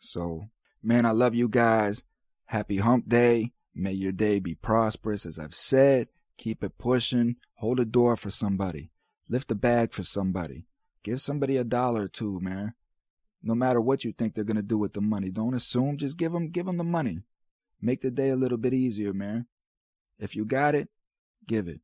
So, 0.00 0.48
man, 0.82 1.06
I 1.06 1.12
love 1.12 1.32
you 1.32 1.48
guys. 1.48 2.02
Happy 2.46 2.78
hump 2.78 3.08
day. 3.08 3.52
May 3.72 3.92
your 3.92 4.10
day 4.10 4.40
be 4.40 4.56
prosperous. 4.56 5.24
As 5.24 5.38
I've 5.38 5.54
said, 5.54 6.08
keep 6.36 6.64
it 6.64 6.76
pushing. 6.76 7.36
Hold 7.58 7.78
a 7.78 7.84
door 7.84 8.16
for 8.16 8.30
somebody. 8.30 8.90
Lift 9.28 9.52
a 9.52 9.54
bag 9.54 9.92
for 9.92 10.02
somebody. 10.02 10.66
Give 11.04 11.20
somebody 11.20 11.58
a 11.58 11.62
dollar 11.62 12.02
or 12.02 12.08
two, 12.08 12.40
man. 12.40 12.74
No 13.44 13.54
matter 13.54 13.80
what 13.80 14.02
you 14.02 14.10
think 14.10 14.34
they're 14.34 14.42
going 14.42 14.56
to 14.56 14.62
do 14.62 14.76
with 14.76 14.94
the 14.94 15.00
money. 15.00 15.30
Don't 15.30 15.54
assume. 15.54 15.98
Just 15.98 16.16
give 16.16 16.32
them, 16.32 16.50
give 16.50 16.66
them 16.66 16.78
the 16.78 16.82
money. 16.84 17.20
Make 17.80 18.00
the 18.00 18.10
day 18.10 18.30
a 18.30 18.36
little 18.36 18.58
bit 18.58 18.74
easier, 18.74 19.12
man. 19.12 19.46
If 20.18 20.34
you 20.34 20.44
got 20.44 20.74
it, 20.74 20.88
give 21.46 21.68
it. 21.68 21.80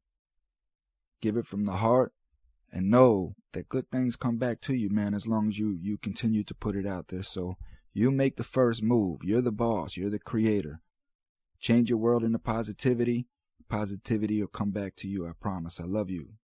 Give 1.21 1.37
it 1.37 1.47
from 1.47 1.65
the 1.65 1.73
heart 1.73 2.13
and 2.73 2.91
know 2.91 3.35
that 3.53 3.69
good 3.69 3.91
things 3.91 4.17
come 4.17 4.37
back 4.39 4.61
to 4.63 4.75
you, 4.75 4.91
man, 4.91 5.15
as 5.15 5.27
long 5.27 5.49
as 5.49 5.59
you, 5.59 5.77
you 5.81 5.99
continue 5.99 6.45
to 6.45 6.55
put 6.55 6.77
it 6.77 6.87
out 6.87 7.09
there. 7.09 7.23
So 7.23 7.57
you 7.93 8.11
make 8.11 8.37
the 8.37 8.45
first 8.45 8.83
move. 8.83 9.21
You're 9.25 9.43
the 9.43 9.53
boss. 9.53 9.97
You're 9.97 10.11
the 10.11 10.19
creator. 10.19 10.81
Change 11.59 11.91
your 11.91 11.99
world 11.99 12.23
into 12.23 12.39
positivity. 12.39 13.27
Positivity 13.69 14.41
will 14.41 14.49
come 14.49 14.71
back 14.71 14.97
to 14.97 15.09
you. 15.09 15.27
I 15.27 15.33
promise. 15.41 15.81
I 15.81 15.85
love 15.85 16.09
you. 16.11 16.35